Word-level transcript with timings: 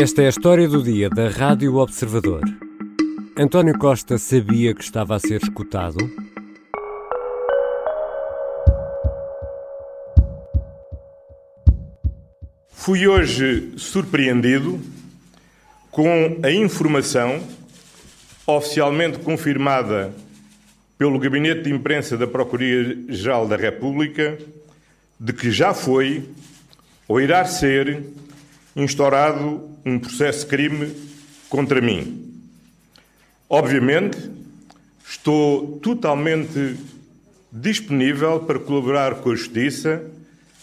Esta 0.00 0.22
é 0.22 0.26
a 0.26 0.28
história 0.28 0.68
do 0.68 0.80
dia 0.80 1.10
da 1.10 1.28
Rádio 1.28 1.74
Observador. 1.74 2.42
António 3.36 3.76
Costa 3.76 4.16
sabia 4.16 4.72
que 4.72 4.80
estava 4.80 5.16
a 5.16 5.18
ser 5.18 5.42
escutado? 5.42 5.98
Fui 12.68 13.08
hoje 13.08 13.72
surpreendido 13.76 14.80
com 15.90 16.38
a 16.44 16.52
informação 16.52 17.42
oficialmente 18.46 19.18
confirmada 19.18 20.14
pelo 20.96 21.18
Gabinete 21.18 21.62
de 21.62 21.72
Imprensa 21.72 22.16
da 22.16 22.28
Procuradoria-Geral 22.28 23.48
da 23.48 23.56
República 23.56 24.38
de 25.18 25.32
que 25.32 25.50
já 25.50 25.74
foi 25.74 26.30
ou 27.08 27.20
irá 27.20 27.44
ser 27.44 28.04
instaurado 28.76 29.68
um 29.84 29.98
processo 29.98 30.40
de 30.40 30.46
crime 30.46 30.94
contra 31.48 31.80
mim. 31.80 32.24
Obviamente, 33.48 34.18
estou 35.08 35.78
totalmente 35.78 36.76
disponível 37.50 38.40
para 38.40 38.58
colaborar 38.58 39.16
com 39.16 39.30
a 39.30 39.34
Justiça 39.34 40.02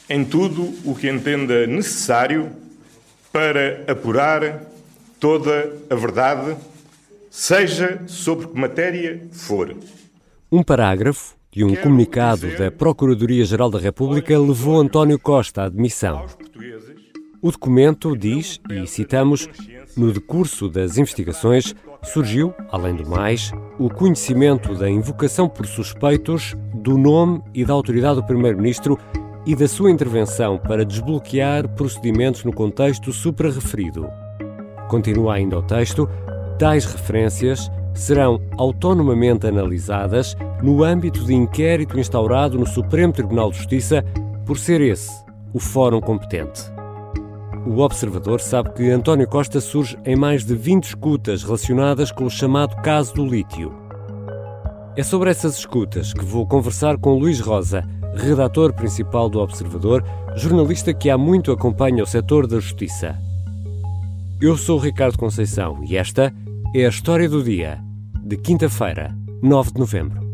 em 0.09 0.23
tudo 0.23 0.73
o 0.83 0.95
que 0.95 1.09
entenda 1.09 1.65
necessário 1.65 2.51
para 3.31 3.83
apurar 3.87 4.63
toda 5.19 5.73
a 5.89 5.95
verdade, 5.95 6.55
seja 7.29 8.01
sobre 8.07 8.47
que 8.47 8.57
matéria 8.57 9.27
for. 9.31 9.75
Um 10.51 10.61
parágrafo 10.61 11.35
de 11.51 11.63
um 11.63 11.75
comunicado 11.75 12.55
da 12.57 12.69
Procuradoria-Geral 12.69 13.69
da 13.69 13.79
República 13.79 14.37
levou 14.37 14.79
António 14.79 15.17
Costa 15.17 15.63
à 15.63 15.65
admissão. 15.65 16.25
O 17.45 17.51
documento 17.51 18.17
diz, 18.17 18.59
e 18.71 18.87
citamos, 18.87 19.47
no 19.95 20.11
decurso 20.11 20.67
das 20.67 20.97
investigações 20.97 21.75
surgiu, 22.01 22.51
além 22.71 22.95
do 22.95 23.07
mais, 23.07 23.51
o 23.77 23.87
conhecimento 23.87 24.73
da 24.73 24.89
invocação 24.89 25.47
por 25.47 25.67
suspeitos 25.67 26.55
do 26.73 26.97
nome 26.97 27.43
e 27.53 27.63
da 27.63 27.71
autoridade 27.71 28.15
do 28.15 28.25
Primeiro-Ministro 28.25 28.97
e 29.45 29.55
da 29.55 29.67
sua 29.67 29.91
intervenção 29.91 30.57
para 30.57 30.83
desbloquear 30.83 31.69
procedimentos 31.69 32.43
no 32.43 32.51
contexto 32.51 33.13
suprarreferido. 33.13 34.09
Continua 34.89 35.35
ainda 35.35 35.59
o 35.59 35.61
texto, 35.61 36.09
tais 36.57 36.85
referências 36.85 37.69
serão 37.93 38.41
autonomamente 38.57 39.45
analisadas 39.45 40.35
no 40.63 40.83
âmbito 40.83 41.23
de 41.23 41.35
inquérito 41.35 41.99
instaurado 41.99 42.57
no 42.57 42.65
Supremo 42.65 43.13
Tribunal 43.13 43.51
de 43.51 43.57
Justiça, 43.57 44.03
por 44.47 44.57
ser 44.57 44.81
esse 44.81 45.23
o 45.53 45.59
fórum 45.59 46.01
competente. 46.01 46.74
O 47.65 47.79
observador 47.79 48.39
sabe 48.39 48.71
que 48.73 48.91
António 48.91 49.27
Costa 49.27 49.59
surge 49.59 49.97
em 50.05 50.15
mais 50.15 50.45
de 50.45 50.55
20 50.55 50.83
escutas 50.83 51.41
relacionadas 51.41 52.11
com 52.11 52.25
o 52.25 52.29
chamado 52.29 52.75
caso 52.83 53.15
do 53.15 53.25
lítio. 53.25 53.73
É 54.95 55.01
sobre 55.01 55.31
essas 55.31 55.57
escutas 55.57 56.13
que 56.13 56.23
vou 56.23 56.47
conversar 56.47 56.97
com 56.97 57.17
Luís 57.17 57.39
Rosa, 57.39 57.83
redator 58.13 58.71
principal 58.71 59.27
do 59.29 59.39
Observador, 59.39 60.05
jornalista 60.35 60.93
que 60.93 61.09
há 61.09 61.17
muito 61.17 61.51
acompanha 61.51 62.03
o 62.03 62.07
setor 62.07 62.45
da 62.45 62.59
justiça. 62.59 63.17
Eu 64.39 64.55
sou 64.55 64.77
Ricardo 64.77 65.17
Conceição 65.17 65.83
e 65.83 65.97
esta 65.97 66.31
é 66.73 66.85
a 66.85 66.89
história 66.89 67.27
do 67.27 67.43
dia, 67.43 67.79
de 68.23 68.37
quinta-feira, 68.37 69.15
9 69.41 69.71
de 69.71 69.79
novembro. 69.79 70.24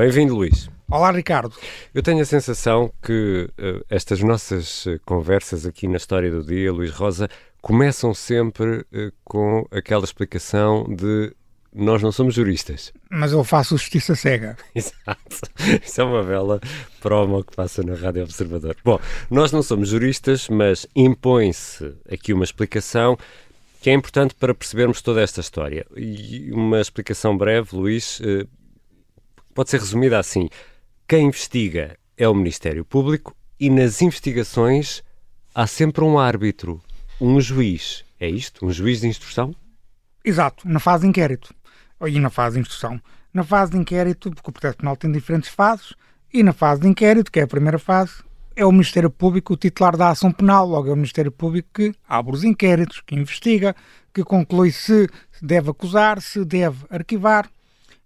Bem-vindo, 0.00 0.34
Luís. 0.34 0.70
Olá, 0.90 1.12
Ricardo. 1.12 1.54
Eu 1.92 2.02
tenho 2.02 2.22
a 2.22 2.24
sensação 2.24 2.90
que 3.02 3.50
uh, 3.58 3.84
estas 3.90 4.22
nossas 4.22 4.86
uh, 4.86 4.98
conversas 5.04 5.66
aqui 5.66 5.86
na 5.86 5.98
História 5.98 6.30
do 6.30 6.42
Dia, 6.42 6.72
Luís 6.72 6.90
Rosa, 6.90 7.28
começam 7.60 8.14
sempre 8.14 8.78
uh, 8.78 9.12
com 9.22 9.66
aquela 9.70 10.02
explicação 10.02 10.86
de 10.88 11.34
nós 11.70 12.02
não 12.02 12.10
somos 12.10 12.34
juristas. 12.34 12.94
Mas 13.10 13.32
eu 13.32 13.44
faço 13.44 13.76
justiça 13.76 14.14
cega. 14.14 14.56
Exato. 14.74 15.50
Isso 15.84 16.00
é 16.00 16.04
uma 16.04 16.24
bela 16.24 16.58
promo 17.02 17.44
que 17.44 17.54
passa 17.54 17.82
na 17.82 17.94
Rádio 17.94 18.22
Observador. 18.22 18.78
Bom, 18.82 18.98
nós 19.30 19.52
não 19.52 19.62
somos 19.62 19.90
juristas, 19.90 20.48
mas 20.48 20.86
impõe-se 20.96 21.92
aqui 22.10 22.32
uma 22.32 22.44
explicação 22.44 23.18
que 23.82 23.90
é 23.90 23.92
importante 23.92 24.34
para 24.34 24.54
percebermos 24.54 25.02
toda 25.02 25.20
esta 25.20 25.42
história. 25.42 25.86
E 25.94 26.50
uma 26.52 26.80
explicação 26.80 27.36
breve, 27.36 27.76
Luís, 27.76 28.18
pode 29.54 29.70
ser 29.70 29.80
resumida 29.80 30.18
assim: 30.18 30.48
quem 31.08 31.26
investiga 31.26 31.96
é 32.16 32.28
o 32.28 32.34
Ministério 32.34 32.84
Público 32.84 33.34
e 33.58 33.68
nas 33.70 34.00
investigações 34.02 35.02
há 35.54 35.66
sempre 35.66 36.04
um 36.04 36.18
árbitro, 36.18 36.80
um 37.20 37.40
juiz. 37.40 38.04
É 38.18 38.28
isto? 38.28 38.64
Um 38.64 38.70
juiz 38.70 39.00
de 39.00 39.08
instrução? 39.08 39.54
Exato, 40.24 40.68
na 40.68 40.78
fase 40.78 41.02
de 41.02 41.08
inquérito 41.08 41.54
e 42.06 42.18
na 42.18 42.30
fase 42.30 42.54
de 42.54 42.60
instrução. 42.60 43.00
Na 43.32 43.44
fase 43.44 43.72
de 43.72 43.78
inquérito, 43.78 44.30
porque 44.30 44.50
o 44.50 44.52
processo 44.52 44.78
penal 44.78 44.96
tem 44.96 45.10
diferentes 45.10 45.50
fases, 45.50 45.94
e 46.32 46.42
na 46.42 46.52
fase 46.52 46.82
de 46.82 46.88
inquérito, 46.88 47.30
que 47.30 47.40
é 47.40 47.42
a 47.42 47.46
primeira 47.46 47.78
fase, 47.78 48.22
é 48.54 48.64
o 48.64 48.72
Ministério 48.72 49.10
Público 49.10 49.54
o 49.54 49.56
titular 49.56 49.96
da 49.96 50.10
ação 50.10 50.32
penal, 50.32 50.66
logo 50.66 50.88
é 50.88 50.92
o 50.92 50.96
Ministério 50.96 51.32
Público 51.32 51.68
que 51.74 51.94
abre 52.08 52.34
os 52.34 52.44
inquéritos, 52.44 53.00
que 53.00 53.14
investiga, 53.14 53.74
que 54.12 54.22
conclui 54.22 54.72
se 54.72 55.08
deve 55.40 55.70
acusar, 55.70 56.20
se 56.20 56.44
deve 56.44 56.84
arquivar. 56.90 57.48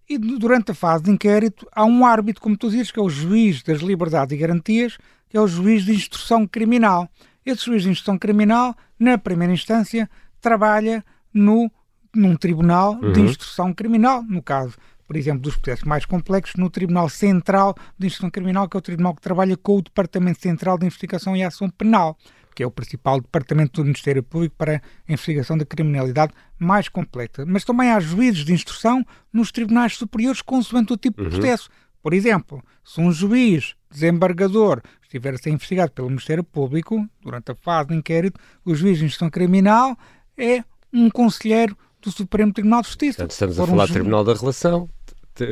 E 0.09 0.19
durante 0.19 0.71
a 0.71 0.75
fase 0.75 1.05
de 1.05 1.11
inquérito 1.11 1.67
há 1.73 1.85
um 1.85 2.05
árbitro, 2.05 2.43
como 2.43 2.57
tu 2.57 2.71
dizes, 2.71 2.91
que 2.91 2.99
é 2.99 3.03
o 3.03 3.09
juiz 3.09 3.63
das 3.63 3.81
liberdades 3.81 4.35
e 4.35 4.39
garantias, 4.39 4.99
que 5.29 5.37
é 5.37 5.41
o 5.41 5.47
juiz 5.47 5.85
de 5.85 5.93
instrução 5.93 6.47
criminal. 6.47 7.09
Esse 7.45 7.67
juiz 7.67 7.83
de 7.83 7.91
instrução 7.91 8.19
criminal, 8.19 8.77
na 8.99 9.17
primeira 9.19 9.53
instância, 9.53 10.09
trabalha 10.41 11.05
no 11.33 11.71
num 12.15 12.37
tribunal 12.37 12.95
uhum. 13.03 13.13
de 13.13 13.21
instrução 13.23 13.75
criminal, 13.75 14.23
no 14.23 14.41
caso, 14.41 14.77
por 15.07 15.17
exemplo, 15.17 15.43
dos 15.43 15.57
processos 15.57 15.85
mais 15.85 16.07
complexos, 16.07 16.55
no 16.57 16.71
Tribunal 16.71 17.09
Central 17.09 17.75
de 17.99 18.07
Instrução 18.07 18.31
Criminal, 18.31 18.69
que 18.69 18.77
é 18.77 18.79
o 18.79 18.83
tribunal 18.83 19.15
que 19.15 19.21
trabalha 19.21 19.57
com 19.57 19.79
o 19.79 19.83
Departamento 19.83 20.41
Central 20.41 20.79
de 20.79 20.87
Investigação 20.87 21.37
e 21.37 21.43
Ação 21.43 21.69
Penal, 21.69 22.17
que 22.55 22.63
é 22.63 22.67
o 22.67 22.71
principal 22.71 23.21
departamento 23.21 23.81
do 23.81 23.85
Ministério 23.85 24.23
Público 24.23 24.55
para 24.57 24.77
a 24.77 25.13
investigação 25.13 25.59
da 25.59 25.65
criminalidade 25.65 26.33
mais 26.59 26.89
completa. 26.89 27.45
Mas 27.47 27.65
também 27.65 27.91
há 27.91 28.01
juízes 28.01 28.45
de 28.45 28.53
instrução 28.53 29.05
nos 29.33 29.51
tribunais 29.51 29.97
superiores, 29.97 30.41
consoante 30.41 30.93
o 30.93 30.97
tipo 30.97 31.23
uhum. 31.23 31.29
de 31.29 31.37
processo. 31.37 31.69
Por 32.03 32.13
exemplo, 32.13 32.63
se 32.85 33.01
um 33.01 33.11
juiz 33.11 33.75
desembargador 33.91 34.83
estiver 35.03 35.35
a 35.35 35.39
ser 35.39 35.51
investigado 35.51 35.93
pelo 35.93 36.09
Ministério 36.09 36.45
Público, 36.45 37.09
durante 37.23 37.53
a 37.53 37.55
fase 37.55 37.89
de 37.89 37.95
inquérito, 37.95 38.39
o 38.65 38.75
juiz 38.75 38.99
de 38.99 39.07
instrução 39.07 39.31
criminal 39.31 39.97
é 40.37 40.63
um 40.93 41.09
conselheiro 41.09 41.77
do 42.01 42.13
Supremo 42.13 42.53
Tribunal 42.53 42.83
de 42.83 42.89
Justiça. 42.89 43.19
Portanto, 43.19 43.31
estamos 43.31 43.59
a 43.59 43.67
falar 43.67 43.87
do 43.87 43.93
Tribunal 43.93 44.25
da 44.25 44.35
Relação, 44.35 44.89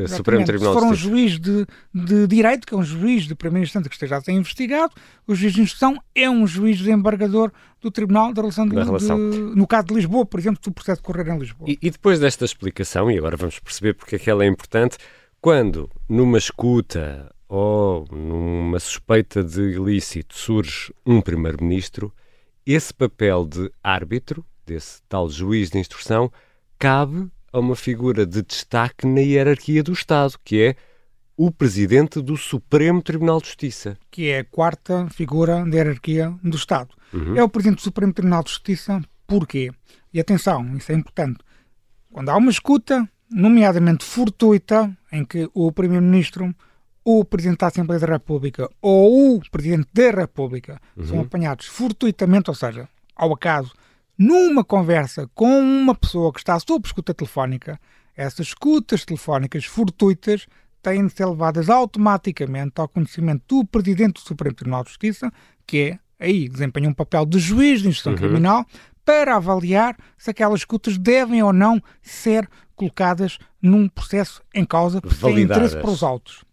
Supremo 0.09 0.45
Tribunal 0.45 0.75
Se 0.75 0.81
for 0.81 0.89
um 0.89 0.95
juiz 0.95 1.39
de, 1.39 1.67
de 1.93 2.27
direito, 2.27 2.67
que 2.67 2.75
é 2.75 2.77
um 2.77 2.83
juiz 2.83 3.25
de 3.25 3.35
primeira 3.35 3.65
instância 3.65 3.89
que 3.89 3.95
esteja 3.95 4.17
a 4.17 4.21
ser 4.21 4.33
investigado, 4.33 4.93
o 5.27 5.35
juiz 5.35 5.53
de 5.53 5.61
instrução 5.61 6.01
é 6.15 6.31
um 6.31 6.47
juiz 6.47 6.79
desembargador 6.79 7.51
do 7.81 7.91
Tribunal 7.91 8.33
da 8.33 8.43
Relação, 8.43 8.69
de, 8.69 8.75
da 8.75 8.85
relação. 8.85 9.31
De, 9.31 9.39
no 9.39 9.67
caso 9.67 9.89
de 9.89 9.95
Lisboa, 9.95 10.25
por 10.25 10.39
exemplo, 10.39 10.61
se 10.63 10.69
o 10.69 10.73
processo 10.73 11.03
correr 11.03 11.29
em 11.29 11.39
Lisboa. 11.39 11.69
E, 11.69 11.79
e, 11.83 11.91
depois 11.91 12.21
desta 12.21 12.45
explicação, 12.45 13.11
e 13.11 13.19
agora 13.19 13.37
vamos 13.37 13.59
perceber 13.59 13.95
porque 13.95 14.17
é 14.17 14.19
que 14.19 14.31
ela 14.31 14.45
é 14.45 14.47
importante, 14.47 14.97
quando 15.41 15.91
numa 16.09 16.39
escuta 16.39 17.33
ou 17.49 18.07
numa 18.11 18.79
suspeita 18.79 19.43
de 19.43 19.61
ilícito 19.61 20.39
surge 20.39 20.95
um 21.05 21.21
primeiro-ministro, 21.21 22.13
esse 22.65 22.95
papel 22.95 23.45
de 23.45 23.71
árbitro 23.83 24.45
desse 24.65 25.03
tal 25.09 25.29
juiz 25.29 25.69
de 25.69 25.79
instrução, 25.79 26.31
cabe 26.79 27.29
a 27.53 27.59
uma 27.59 27.77
figura 27.77 28.25
de 28.25 28.43
destaque 28.43 29.07
na 29.07 29.21
hierarquia 29.21 29.83
do 29.83 29.93
Estado, 29.93 30.35
que 30.43 30.63
é 30.63 30.77
o 31.37 31.51
presidente 31.51 32.21
do 32.21 32.37
Supremo 32.37 33.03
Tribunal 33.03 33.41
de 33.41 33.47
Justiça. 33.47 33.99
Que 34.11 34.31
é 34.31 34.41
a 34.41 34.45
quarta 34.45 35.09
figura 35.11 35.65
da 35.65 35.77
hierarquia 35.77 36.35
do 36.43 36.57
Estado. 36.57 36.95
Uhum. 37.13 37.37
É 37.37 37.43
o 37.43 37.49
presidente 37.49 37.79
do 37.79 37.83
Supremo 37.83 38.13
Tribunal 38.13 38.43
de 38.43 38.51
Justiça, 38.51 39.03
porquê? 39.27 39.71
E 40.13 40.21
atenção, 40.21 40.77
isso 40.77 40.93
é 40.93 40.95
importante. 40.95 41.41
Quando 42.11 42.29
há 42.29 42.37
uma 42.37 42.51
escuta, 42.51 43.09
nomeadamente 43.31 44.05
fortuita, 44.05 44.91
em 45.11 45.25
que 45.25 45.49
o 45.55 45.73
Primeiro-Ministro, 45.73 46.55
o 47.05 47.25
Presidente 47.25 47.59
da 47.59 47.67
Assembleia 47.67 48.01
da 48.01 48.07
República 48.07 48.71
ou 48.81 49.37
o 49.37 49.51
Presidente 49.51 49.89
da 49.93 50.11
República 50.11 50.81
uhum. 50.97 51.07
são 51.07 51.21
apanhados 51.21 51.67
fortuitamente, 51.67 52.51
ou 52.51 52.55
seja, 52.55 52.89
ao 53.17 53.33
acaso, 53.33 53.73
numa 54.19 54.65
conversa 54.65 55.29
com 55.35 55.61
uma 55.61 55.95
pessoa 55.95 56.33
que 56.33 56.39
está 56.39 56.59
sob 56.59 56.87
escuta 56.87 57.15
telefónica, 57.15 57.81
essas 58.17 58.49
escutas 58.49 59.05
telefónicas 59.05 59.65
fortuitas 59.65 60.47
têm 60.83 61.07
de 61.07 61.13
ser 61.13 61.27
levadas 61.27 61.71
automaticamente 61.71 62.81
ao 62.81 62.89
conhecimento 62.89 63.43
do 63.49 63.65
Presidente 63.65 64.15
do 64.15 64.21
Supremo 64.21 64.55
Tribunal 64.55 64.83
de 64.83 64.91
Justiça, 64.91 65.33
que 65.67 65.79
é, 65.79 65.99
aí, 66.25 66.49
desempenha 66.49 66.89
um 66.89 66.95
papel 66.95 67.25
de 67.25 67.39
juiz 67.39 67.83
de 67.83 67.89
instrução 67.89 68.13
uhum. 68.13 68.19
criminal, 68.19 68.67
para 69.05 69.37
avaliar 69.37 69.97
se 70.17 70.31
aquelas 70.31 70.61
escutas 70.61 70.99
devem 70.99 71.43
ou 71.43 71.53
não 71.53 71.83
ser 72.03 72.49
colocadas 72.75 73.39
num 73.61 73.89
processo 73.89 74.43
em 74.55 74.65
causa 74.65 75.01
por 75.01 75.15
ter 75.15 75.39
interesse 75.39 75.77
para 75.77 75.91
os 75.91 76.03
autos. 76.03 76.45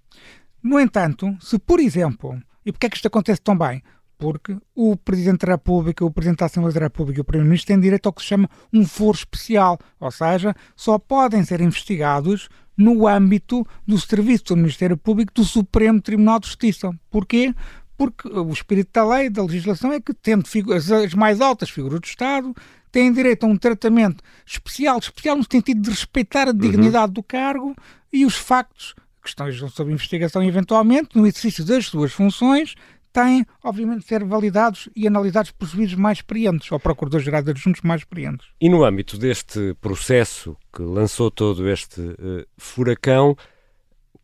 No 0.61 0.79
entanto, 0.79 1.35
se 1.39 1.57
por 1.57 1.79
exemplo, 1.79 2.41
e 2.65 2.71
porquê 2.71 2.87
é 2.87 2.89
que 2.89 2.95
isto 2.97 3.07
acontece 3.07 3.41
tão 3.41 3.57
bem? 3.57 3.81
Porque 4.19 4.57
o 4.75 4.97
Presidente 4.97 5.45
da 5.45 5.53
República, 5.53 6.03
o 6.05 6.11
Presidente 6.11 6.39
da 6.39 6.45
Assembleia 6.47 6.73
da 6.73 6.81
República 6.81 7.19
e 7.19 7.21
o 7.21 7.23
Primeiro-Ministro 7.23 7.67
têm 7.67 7.79
direito 7.79 8.05
ao 8.05 8.13
que 8.13 8.21
se 8.21 8.27
chama 8.27 8.49
um 8.71 8.85
foro 8.85 9.17
especial, 9.17 9.79
ou 9.97 10.11
seja, 10.11 10.53
só 10.75 10.99
podem 10.99 11.41
ser 11.45 11.61
investigados 11.61 12.49
no 12.77 13.07
âmbito 13.07 13.65
do 13.87 13.97
serviço 13.97 14.43
do 14.43 14.57
Ministério 14.57 14.97
Público 14.97 15.33
do 15.33 15.45
Supremo 15.45 16.01
Tribunal 16.01 16.39
de 16.39 16.47
Justiça. 16.47 16.91
Porquê? 17.09 17.55
Porque 17.97 18.27
o 18.27 18.51
espírito 18.51 18.91
da 18.93 19.07
lei, 19.07 19.29
da 19.29 19.41
legislação, 19.41 19.93
é 19.93 20.01
que, 20.01 20.13
tendo 20.13 20.45
as 20.73 21.13
mais 21.13 21.39
altas 21.39 21.69
figuras 21.69 22.01
do 22.01 22.05
Estado, 22.05 22.53
têm 22.91 23.13
direito 23.13 23.45
a 23.45 23.47
um 23.47 23.57
tratamento 23.57 24.21
especial, 24.45 24.99
especial 24.99 25.37
no 25.37 25.45
sentido 25.49 25.81
de 25.81 25.89
respeitar 25.89 26.49
a 26.49 26.51
dignidade 26.51 27.07
uhum. 27.07 27.13
do 27.13 27.23
cargo 27.23 27.75
e 28.11 28.25
os 28.25 28.35
factos 28.35 28.95
que 29.21 29.29
estão 29.29 29.69
sob 29.69 29.91
investigação 29.91 30.43
eventualmente, 30.43 31.09
no 31.15 31.27
exercício 31.27 31.65
das 31.65 31.85
suas 31.85 32.11
funções, 32.11 32.75
têm, 33.11 33.45
obviamente, 33.63 34.01
de 34.01 34.07
ser 34.07 34.23
validados 34.23 34.89
e 34.95 35.07
analisados 35.07 35.51
por 35.51 35.67
juízes 35.67 35.95
mais 35.95 36.19
experientes, 36.19 36.71
ou 36.71 36.79
procuradores-gerais 36.79 37.47
adjuntos 37.47 37.81
mais 37.81 38.01
experientes. 38.01 38.47
E 38.61 38.69
no 38.69 38.83
âmbito 38.83 39.17
deste 39.17 39.73
processo 39.81 40.55
que 40.73 40.81
lançou 40.81 41.31
todo 41.31 41.67
este 41.67 42.01
uh, 42.01 42.45
furacão, 42.57 43.35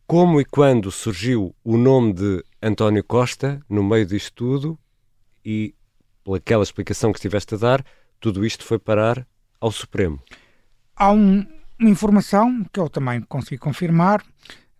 como 0.06 0.40
e 0.40 0.44
quando 0.44 0.90
surgiu 0.92 1.54
o 1.64 1.76
nome 1.76 2.12
de 2.12 2.44
António 2.62 3.02
Costa 3.02 3.60
no 3.68 3.82
meio 3.82 4.06
disto 4.06 4.32
tudo 4.34 4.78
e, 5.44 5.74
pelaquela 6.24 6.62
explicação 6.62 7.12
que 7.12 7.18
estiveste 7.18 7.54
a 7.54 7.58
dar, 7.58 7.84
tudo 8.20 8.46
isto 8.46 8.64
foi 8.64 8.78
parar 8.78 9.26
ao 9.60 9.72
Supremo? 9.72 10.20
Há 10.94 11.10
um, 11.10 11.44
uma 11.78 11.90
informação 11.90 12.64
que 12.72 12.78
eu 12.78 12.88
também 12.88 13.20
consegui 13.22 13.58
confirmar, 13.58 14.24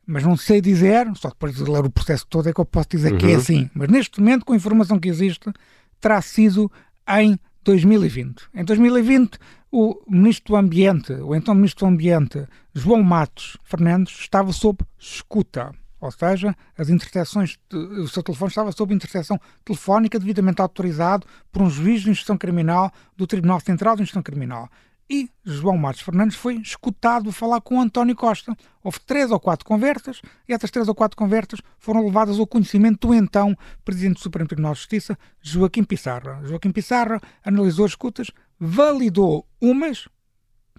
mas 0.07 0.23
não 0.23 0.37
sei 0.37 0.61
dizer, 0.61 1.11
só 1.17 1.29
depois 1.29 1.57
de 1.57 1.65
ler 1.65 1.85
o 1.85 1.91
processo 1.91 2.27
todo 2.29 2.49
é 2.49 2.53
que 2.53 2.61
eu 2.61 2.65
posso 2.65 2.89
dizer 2.91 3.13
uhum. 3.13 3.19
que 3.19 3.27
é 3.27 3.31
uhum. 3.31 3.37
assim. 3.37 3.71
Mas 3.75 3.89
neste 3.89 4.21
momento, 4.21 4.45
com 4.45 4.53
a 4.53 4.57
informação 4.57 5.01
que 5.01 5.09
existe, 5.09 5.53
terá 6.01 6.23
sido 6.23 6.71
em 7.09 7.39
2020. 7.65 8.45
Em 8.55 8.65
2020, 8.65 9.39
o 9.73 10.01
Ministro 10.09 10.55
do 10.55 10.57
Ambiente, 10.57 11.13
o 11.13 11.35
então 11.35 11.55
Ministro 11.55 11.87
do 11.87 11.93
Ambiente, 11.93 12.47
João 12.73 13.03
Matos 13.03 13.57
Fernandes, 13.65 14.17
estava 14.21 14.53
sob 14.53 14.85
escuta. 14.99 15.75
Ou 16.01 16.11
seja, 16.13 16.55
as 16.79 16.89
interseções, 16.89 17.59
o 17.73 18.07
seu 18.07 18.23
telefone 18.23 18.51
estava 18.51 18.71
sob 18.71 18.95
interseção 18.95 19.41
telefónica 19.65 20.19
devidamente 20.19 20.61
autorizado 20.61 21.27
por 21.51 21.63
um 21.63 21.71
juiz 21.71 22.03
de 22.03 22.11
instrução 22.11 22.39
criminal 22.39 22.93
do 23.17 23.27
Tribunal 23.27 23.59
Central 23.61 23.97
de 23.97 24.03
Instrução 24.03 24.23
Criminal 24.23 24.69
e 25.09 25.31
João 25.45 25.79
Matos 25.79 26.03
Fernandes 26.03 26.37
foi 26.37 26.57
escutado 26.57 27.31
falar 27.31 27.61
com 27.61 27.81
António 27.81 28.17
Costa. 28.17 28.57
Houve 28.83 28.99
três 29.01 29.31
ou 29.31 29.39
quatro 29.39 29.65
conversas 29.65 30.21
e 30.49 30.53
essas 30.53 30.71
três 30.71 30.89
ou 30.89 30.95
quatro 30.95 31.17
conversas 31.17 31.61
foram 31.79 32.05
levadas 32.05 32.39
ao 32.39 32.47
conhecimento 32.47 33.07
do 33.07 33.15
então 33.15 33.57
Presidente 33.85 34.15
do 34.15 34.21
Supremo 34.21 34.49
Tribunal 34.49 34.73
de 34.73 34.81
Justiça, 34.81 35.17
Joaquim 35.41 35.85
Pissarra. 35.85 36.41
Joaquim 36.45 36.73
Pissarra 36.73 37.21
analisou 37.45 37.85
as 37.85 37.93
escutas, 37.93 38.31
validou 38.59 39.47
umas, 39.61 40.09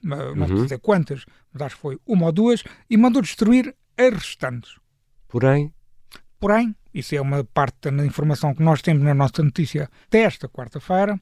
não 0.04 0.18
uhum. 0.18 0.48
sei 0.48 0.56
dizer 0.64 0.80
quantas, 0.80 1.26
mas 1.54 1.62
acho 1.62 1.76
que 1.76 1.82
foi 1.82 2.00
uma 2.06 2.26
ou 2.28 2.32
duas, 2.32 2.64
e 2.90 2.98
mandou 2.98 3.22
destruir 3.22 3.74
as 3.98 4.14
restantes. 4.14 4.78
Porém? 5.28 5.74
Porém, 6.40 6.76
isso 6.94 7.16
é 7.16 7.22
uma 7.22 7.44
parte 7.44 7.90
da 7.90 8.06
informação 8.06 8.54
que 8.54 8.62
nós 8.62 8.82
temos 8.82 9.04
na 9.04 9.14
nossa 9.14 9.42
notícia 9.42 9.90
desta 10.10 10.48
quarta-feira, 10.48 11.20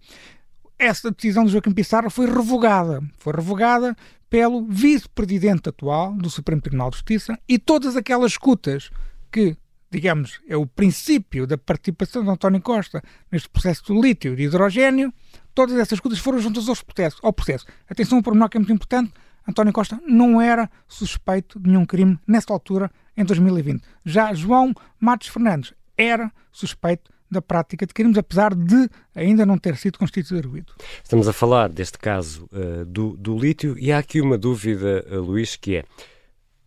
essa 0.77 1.11
decisão 1.11 1.45
de 1.45 1.51
Joaquim 1.51 1.71
Pissarra 1.71 2.09
foi 2.09 2.25
revogada. 2.25 3.01
Foi 3.17 3.33
revogada 3.33 3.95
pelo 4.29 4.65
vice-presidente 4.65 5.69
atual 5.69 6.13
do 6.13 6.29
Supremo 6.29 6.61
Tribunal 6.61 6.89
de 6.89 6.97
Justiça 6.97 7.39
e 7.47 7.57
todas 7.57 7.95
aquelas 7.95 8.33
escutas 8.33 8.89
que, 9.31 9.55
digamos, 9.89 10.41
é 10.47 10.57
o 10.57 10.65
princípio 10.65 11.47
da 11.47 11.57
participação 11.57 12.23
de 12.23 12.29
António 12.29 12.61
Costa 12.61 13.01
neste 13.31 13.49
processo 13.49 13.83
do 13.85 14.01
lítio 14.01 14.33
e 14.33 14.35
de 14.35 14.43
hidrogênio, 14.43 15.13
todas 15.53 15.75
essas 15.75 15.93
escutas 15.93 16.19
foram 16.19 16.39
juntas 16.39 16.67
ao 16.67 16.75
processo. 16.75 17.19
Ao 17.23 17.33
processo. 17.33 17.65
Atenção, 17.89 18.17
um 18.17 18.21
pormenor 18.21 18.49
que 18.49 18.57
é 18.57 18.59
muito 18.59 18.73
importante, 18.73 19.13
António 19.47 19.71
Costa 19.71 19.99
não 20.05 20.41
era 20.41 20.69
suspeito 20.87 21.59
de 21.59 21.69
nenhum 21.69 21.85
crime 21.85 22.19
nessa 22.27 22.51
altura, 22.51 22.91
em 23.15 23.23
2020. 23.23 23.83
Já 24.03 24.33
João 24.33 24.73
Matos 24.99 25.27
Fernandes 25.27 25.73
era 25.97 26.31
suspeito 26.51 27.14
da 27.29 27.41
prática 27.41 27.85
de 27.85 27.93
crimes, 27.93 28.17
apesar 28.17 28.53
de 28.53 28.89
ainda 29.13 29.45
não 29.45 29.57
ter 29.57 29.75
sido 29.77 29.97
constituído. 29.97 30.73
Estamos 31.03 31.27
a 31.27 31.33
falar 31.33 31.69
deste 31.69 31.97
caso 31.97 32.47
uh, 32.51 32.85
do, 32.85 33.15
do, 33.17 33.37
lítio 33.37 33.77
e 33.77 33.91
há 33.91 33.97
aqui 33.97 34.21
uma 34.21 34.37
dúvida, 34.37 35.05
uh, 35.09 35.19
Luís, 35.19 35.55
que 35.55 35.77
é: 35.77 35.83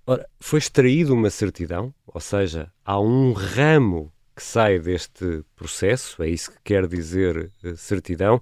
ora, 0.07 0.29
foi 0.41 0.59
extraído 0.59 1.15
uma 1.15 1.31
certidão, 1.31 1.95
ou 2.07 2.21
seja, 2.21 2.71
há 2.85 3.01
um 3.01 3.33
ramo 3.33 4.13
que 4.35 4.43
sai 4.43 4.79
deste 4.79 5.45
processo, 5.57 6.23
é 6.23 6.29
isso 6.29 6.51
que 6.53 6.59
quer 6.65 6.87
dizer 6.87 7.51
uh, 7.65 7.77
certidão, 7.77 8.41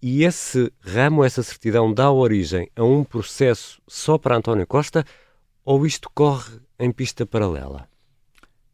e 0.00 0.22
esse 0.22 0.72
ramo, 0.80 1.24
essa 1.24 1.42
certidão, 1.42 1.92
dá 1.92 2.10
origem 2.10 2.70
a 2.76 2.84
um 2.84 3.02
processo 3.02 3.82
só 3.86 4.16
para 4.16 4.36
António 4.36 4.66
Costa 4.66 5.04
ou 5.64 5.84
isto 5.84 6.08
corre 6.14 6.60
em 6.78 6.92
pista 6.92 7.26
paralela? 7.26 7.88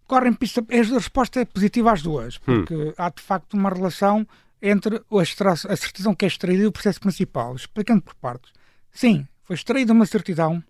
Correm 0.06 0.32
pista. 0.32 0.64
A 0.68 0.94
resposta 0.94 1.40
é 1.40 1.44
positiva 1.44 1.92
às 1.92 2.02
duas, 2.02 2.36
hum. 2.36 2.40
porque 2.56 2.74
hum. 2.74 2.92
há 2.96 3.10
de 3.10 3.22
facto 3.22 3.54
uma 3.54 3.70
relação 3.70 4.26
entre 4.60 5.02
a 5.10 5.76
certidão 5.76 6.14
que 6.14 6.24
é 6.24 6.28
extraída 6.28 6.62
e 6.62 6.66
o 6.66 6.72
processo 6.72 7.00
principal. 7.00 7.54
Explicando 7.54 8.02
por 8.02 8.14
partes. 8.14 8.52
Sim, 8.90 9.26
foi 9.42 9.56
extraída 9.56 9.92
uma 9.92 10.06
certidão, 10.06 10.62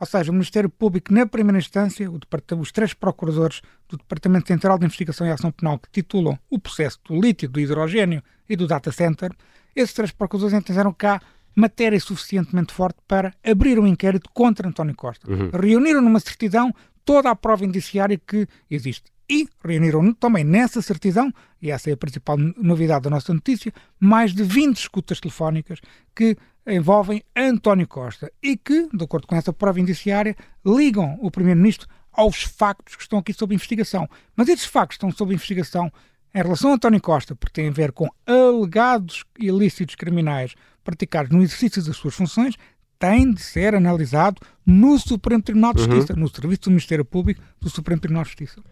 ou 0.00 0.06
seja, 0.06 0.30
o 0.30 0.34
Ministério 0.34 0.70
Público, 0.70 1.12
na 1.12 1.26
primeira 1.26 1.58
instância, 1.58 2.08
os 2.10 2.72
três 2.72 2.94
procuradores 2.94 3.60
do 3.88 3.96
Departamento 3.96 4.48
Central 4.48 4.78
de 4.78 4.86
Investigação 4.86 5.26
e 5.26 5.30
Ação 5.30 5.52
Penal 5.52 5.78
que 5.78 5.90
titulam 5.90 6.38
o 6.48 6.58
processo 6.58 6.98
do 7.04 7.20
lítio, 7.20 7.48
do 7.48 7.60
hidrogênio 7.60 8.22
e 8.48 8.56
do 8.56 8.66
data 8.66 8.90
center, 8.90 9.32
esses 9.76 9.94
três 9.94 10.10
procuradores 10.10 10.54
entenderam 10.54 10.92
cá 10.92 11.20
matéria 11.54 12.00
suficientemente 12.00 12.72
forte 12.72 12.98
para 13.06 13.34
abrir 13.44 13.78
um 13.78 13.86
inquérito 13.86 14.30
contra 14.32 14.68
António 14.68 14.94
Costa. 14.94 15.30
Uhum. 15.30 15.50
Reuniram 15.50 16.00
numa 16.00 16.20
certidão 16.20 16.74
toda 17.04 17.30
a 17.30 17.36
prova 17.36 17.64
indiciária 17.64 18.18
que 18.18 18.46
existe. 18.70 19.12
E 19.28 19.48
reuniram 19.64 20.12
também 20.12 20.44
nessa 20.44 20.82
certidão, 20.82 21.32
e 21.60 21.70
essa 21.70 21.90
é 21.90 21.92
a 21.94 21.96
principal 21.96 22.36
novidade 22.36 23.04
da 23.04 23.10
nossa 23.10 23.32
notícia, 23.32 23.72
mais 23.98 24.34
de 24.34 24.42
20 24.42 24.76
escutas 24.76 25.20
telefónicas 25.20 25.80
que 26.14 26.36
envolvem 26.66 27.22
António 27.34 27.88
Costa 27.88 28.30
e 28.42 28.56
que, 28.56 28.88
de 28.92 29.04
acordo 29.04 29.26
com 29.26 29.34
essa 29.34 29.52
prova 29.52 29.80
indiciária, 29.80 30.36
ligam 30.64 31.18
o 31.20 31.30
Primeiro-Ministro 31.30 31.88
aos 32.12 32.42
factos 32.42 32.94
que 32.94 33.02
estão 33.02 33.18
aqui 33.18 33.32
sob 33.32 33.54
investigação. 33.54 34.08
Mas 34.36 34.48
esses 34.48 34.66
factos 34.66 34.96
estão 34.96 35.10
sob 35.10 35.32
investigação 35.32 35.90
em 36.34 36.42
relação 36.42 36.70
a 36.70 36.74
António 36.74 37.00
Costa, 37.00 37.34
porque 37.34 37.60
têm 37.60 37.68
a 37.68 37.72
ver 37.72 37.92
com 37.92 38.08
alegados 38.26 39.24
ilícitos 39.38 39.94
criminais 39.94 40.54
praticados 40.84 41.30
no 41.30 41.42
exercício 41.42 41.84
das 41.84 41.96
suas 41.96 42.14
funções, 42.14 42.56
tem 43.02 43.32
de 43.32 43.42
ser 43.42 43.74
analisado 43.74 44.40
no 44.64 44.96
Supremo 44.96 45.42
Tribunal 45.42 45.74
de 45.74 45.82
uhum. 45.82 45.90
Justiça, 45.90 46.12
uhum. 46.12 46.20
no 46.20 46.28
Serviço 46.28 46.62
do 46.62 46.70
Ministério 46.70 47.04
Público 47.04 47.42
do 47.60 47.68
Supremo 47.68 48.00
Tribunal 48.00 48.22
de 48.22 48.28
Justiça. 48.28 48.62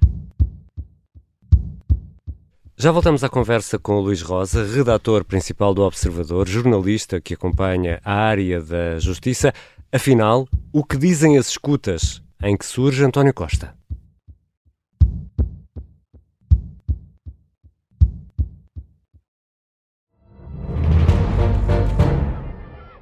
Já 2.77 2.93
voltamos 2.93 3.25
à 3.25 3.29
conversa 3.29 3.77
com 3.77 3.97
o 3.97 4.01
Luís 4.01 4.23
Rosa, 4.23 4.65
redator 4.65 5.25
principal 5.25 5.75
do 5.75 5.83
Observador, 5.83 6.49
jornalista 6.49 7.21
que 7.21 7.35
acompanha 7.35 8.01
a 8.05 8.15
área 8.15 8.63
da 8.63 9.01
justiça. 9.01 9.53
Afinal, 9.93 10.49
o 10.73 10.85
que 10.85 10.97
dizem 10.97 11.37
as 11.37 11.49
escutas 11.49 12.23
em 12.41 12.57
que 12.57 12.65
surge 12.65 13.05
António 13.05 13.35
Costa? 13.35 13.75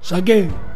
Saguei 0.00 0.48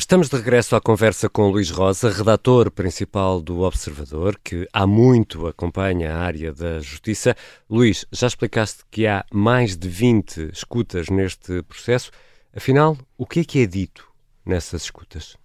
Estamos 0.00 0.30
de 0.30 0.36
regresso 0.36 0.74
à 0.74 0.80
conversa 0.80 1.28
com 1.28 1.50
Luís 1.50 1.70
Rosa, 1.70 2.10
redator 2.10 2.70
principal 2.70 3.38
do 3.38 3.60
Observador, 3.60 4.40
que 4.42 4.66
há 4.72 4.86
muito 4.86 5.46
acompanha 5.46 6.14
a 6.14 6.20
área 6.20 6.54
da 6.54 6.80
justiça. 6.80 7.36
Luís, 7.68 8.06
já 8.10 8.26
explicaste 8.26 8.82
que 8.90 9.06
há 9.06 9.26
mais 9.30 9.76
de 9.76 9.90
20 9.90 10.52
escutas 10.54 11.10
neste 11.10 11.62
processo. 11.64 12.10
Afinal, 12.56 12.96
o 13.18 13.26
que 13.26 13.40
é 13.40 13.44
que 13.44 13.62
é 13.62 13.66
dito 13.66 14.10
nessas 14.44 14.84
escutas? 14.84 15.36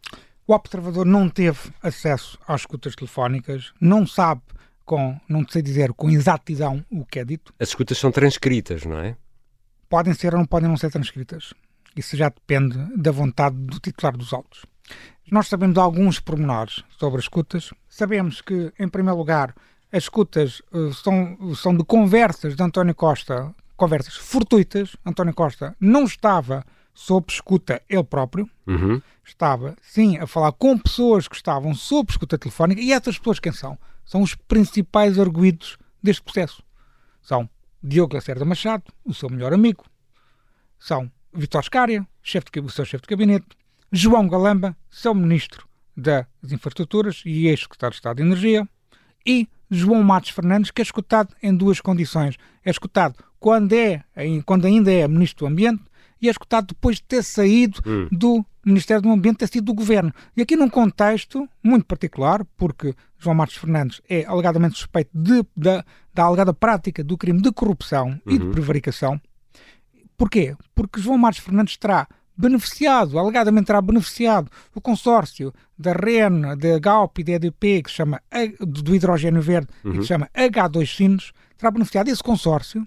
O 0.47 0.53
Observador 0.53 1.05
não 1.05 1.27
teve 1.27 1.59
acesso 1.83 2.39
às 2.47 2.61
escutas 2.61 2.95
telefónicas, 2.95 3.73
não 3.79 4.07
sabe 4.07 4.41
com, 4.85 5.19
não 5.27 5.45
sei 5.45 5.61
dizer 5.61 5.91
com 5.91 6.09
exatidão 6.09 6.83
o 6.89 7.05
que 7.05 7.19
é 7.19 7.25
dito. 7.25 7.53
As 7.59 7.67
escutas 7.67 7.97
são 7.97 8.09
transcritas, 8.09 8.85
não 8.85 8.99
é? 8.99 9.17
Podem 9.89 10.13
ser 10.13 10.33
ou 10.33 10.39
não 10.39 10.45
podem 10.45 10.69
não 10.69 10.77
ser 10.77 10.89
transcritas. 10.89 11.53
Isso 11.95 12.17
já 12.17 12.29
depende 12.29 12.77
da 12.95 13.11
vontade 13.11 13.55
do 13.55 13.79
titular 13.79 14.15
dos 14.17 14.33
autos. 14.33 14.65
Nós 15.31 15.47
sabemos 15.47 15.77
alguns 15.77 16.19
pormenores 16.19 16.83
sobre 16.99 17.17
as 17.17 17.25
escutas. 17.25 17.71
Sabemos 17.87 18.41
que, 18.41 18.71
em 18.77 18.87
primeiro 18.87 19.17
lugar, 19.17 19.55
as 19.91 20.03
escutas 20.03 20.61
uh, 20.71 20.93
são, 20.93 21.55
são 21.55 21.75
de 21.75 21.83
conversas 21.83 22.55
de 22.55 22.61
António 22.61 22.93
Costa, 22.93 23.55
conversas 23.75 24.15
fortuitas. 24.15 24.95
António 25.05 25.33
Costa 25.33 25.75
não 25.79 26.03
estava 26.03 26.63
sob 26.93 27.25
escuta 27.29 27.81
ele 27.89 28.03
próprio, 28.03 28.49
uhum. 28.67 29.01
estava, 29.23 29.75
sim, 29.81 30.17
a 30.17 30.25
falar 30.25 30.53
com 30.53 30.77
pessoas 30.77 31.27
que 31.27 31.35
estavam 31.35 31.73
sob 31.73 32.11
escuta 32.11 32.37
telefónica. 32.37 32.81
E 32.81 32.91
essas 32.91 33.17
pessoas 33.17 33.39
quem 33.39 33.51
são? 33.51 33.77
São 34.05 34.21
os 34.21 34.35
principais 34.35 35.19
arguídos 35.19 35.77
deste 36.01 36.21
processo. 36.21 36.63
São 37.21 37.49
Diogo 37.83 38.15
Lacerda 38.15 38.45
Machado, 38.45 38.83
o 39.03 39.13
seu 39.13 39.29
melhor 39.29 39.53
amigo. 39.53 39.85
São 40.79 41.11
Vitor 41.35 41.63
Scária, 41.63 42.07
chefe 42.23 42.47
de, 42.51 42.59
o 42.59 42.69
seu 42.69 42.85
chefe 42.85 43.03
de 43.03 43.09
gabinete. 43.09 43.45
João 43.91 44.27
Galamba, 44.27 44.75
seu 44.89 45.13
ministro 45.13 45.67
das 45.95 46.25
Infraestruturas 46.51 47.21
e 47.25 47.47
ex-secretário 47.47 47.91
de 47.91 47.97
Estado 47.97 48.17
de 48.17 48.23
Energia. 48.23 48.67
E 49.25 49.47
João 49.69 50.03
Matos 50.03 50.31
Fernandes, 50.31 50.71
que 50.71 50.81
é 50.81 50.83
escutado 50.83 51.35
em 51.41 51.55
duas 51.55 51.81
condições. 51.81 52.35
É 52.63 52.69
escutado 52.69 53.23
quando, 53.39 53.73
é, 53.73 54.03
quando 54.45 54.65
ainda 54.65 54.91
é 54.91 55.07
Ministro 55.07 55.45
do 55.45 55.51
Ambiente 55.51 55.83
e 56.21 56.27
é 56.27 56.31
escutado 56.31 56.67
depois 56.67 56.97
de 56.97 57.03
ter 57.03 57.23
saído 57.23 57.81
hum. 57.85 58.07
do 58.11 58.45
Ministério 58.65 59.01
do 59.01 59.11
Ambiente, 59.11 59.37
ter 59.37 59.47
sido 59.47 59.65
do 59.65 59.73
Governo. 59.73 60.11
E 60.35 60.41
aqui 60.41 60.55
num 60.55 60.69
contexto 60.69 61.47
muito 61.63 61.85
particular, 61.85 62.43
porque 62.57 62.95
João 63.17 63.35
Matos 63.35 63.57
Fernandes 63.57 64.01
é 64.09 64.25
alegadamente 64.25 64.77
suspeito 64.77 65.11
de, 65.13 65.45
da, 65.55 65.85
da 66.13 66.23
alegada 66.23 66.53
prática 66.53 67.03
do 67.03 67.17
crime 67.17 67.41
de 67.41 67.51
corrupção 67.51 68.19
uhum. 68.25 68.33
e 68.33 68.37
de 68.37 68.45
uhum. 68.45 68.51
prevaricação. 68.51 69.21
Porquê? 70.17 70.55
Porque 70.73 71.01
João 71.01 71.17
Matos 71.17 71.39
Fernandes 71.39 71.77
terá 71.77 72.07
beneficiado, 72.37 73.17
alegadamente 73.17 73.67
terá 73.67 73.81
beneficiado 73.81 74.51
o 74.73 74.81
consórcio 74.81 75.53
da 75.77 75.93
REN, 75.93 76.57
da 76.57 76.79
Galp 76.79 77.19
e 77.19 77.23
da 77.23 77.33
EDP, 77.33 77.83
que 77.83 77.89
se 77.89 77.97
chama, 77.97 78.21
do 78.59 78.93
hidrogênio 78.93 79.41
verde, 79.41 79.67
uhum. 79.83 79.93
que 79.93 80.01
se 80.01 80.07
chama 80.07 80.29
H2 80.35 80.95
Sinos, 80.95 81.33
terá 81.57 81.71
beneficiado 81.71 82.09
esse 82.09 82.21
consórcio 82.21 82.85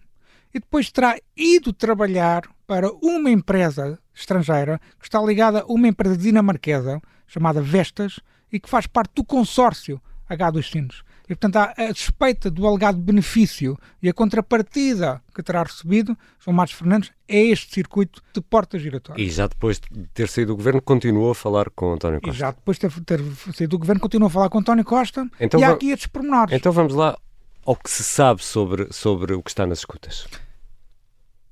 e 0.52 0.58
depois 0.58 0.90
terá 0.90 1.18
ido 1.36 1.72
trabalhar 1.72 2.42
para 2.66 2.90
uma 3.02 3.30
empresa 3.30 3.98
estrangeira 4.14 4.80
que 4.98 5.06
está 5.06 5.20
ligada 5.22 5.60
a 5.60 5.66
uma 5.66 5.88
empresa 5.88 6.16
dinamarquesa 6.16 7.00
chamada 7.26 7.60
Vestas 7.60 8.20
e 8.52 8.58
que 8.58 8.68
faz 8.68 8.86
parte 8.86 9.12
do 9.14 9.24
consórcio 9.24 10.00
H2 10.28 10.70
Sinos. 10.70 11.02
E, 11.28 11.34
portanto, 11.34 11.56
a 11.56 11.94
suspeita 11.94 12.50
do 12.50 12.66
alegado 12.66 12.96
benefício 12.96 13.78
e 14.02 14.08
a 14.08 14.14
contrapartida 14.14 15.22
que 15.34 15.42
terá 15.42 15.62
recebido 15.62 16.16
João 16.40 16.56
Matos 16.56 16.74
Fernandes 16.74 17.12
é 17.28 17.38
este 17.38 17.74
circuito 17.74 18.22
de 18.32 18.40
portas 18.40 18.80
giratórias. 18.80 19.28
E 19.28 19.30
já 19.30 19.46
depois 19.46 19.78
de 19.78 20.06
ter 20.14 20.26
saído 20.28 20.52
do 20.52 20.56
governo, 20.56 20.80
continuou 20.80 21.30
a 21.30 21.34
falar 21.34 21.68
com 21.70 21.92
António 21.92 22.20
Costa. 22.20 22.34
E 22.34 22.38
já 22.38 22.50
depois 22.50 22.78
de 22.78 22.88
ter, 22.88 23.04
ter 23.04 23.52
saído 23.52 23.72
do 23.72 23.78
governo, 23.78 24.00
continuou 24.00 24.28
a 24.28 24.30
falar 24.30 24.48
com 24.48 24.58
António 24.58 24.84
Costa. 24.84 25.28
Então, 25.38 25.60
e 25.60 25.64
há 25.64 25.70
aqui 25.70 25.90
estes 25.90 26.06
pormenores. 26.06 26.54
Então 26.54 26.72
vamos 26.72 26.94
lá 26.94 27.18
ao 27.66 27.76
que 27.76 27.90
se 27.90 28.02
sabe 28.02 28.42
sobre, 28.42 28.90
sobre 28.90 29.34
o 29.34 29.42
que 29.42 29.50
está 29.50 29.66
nas 29.66 29.80
escutas. 29.80 30.26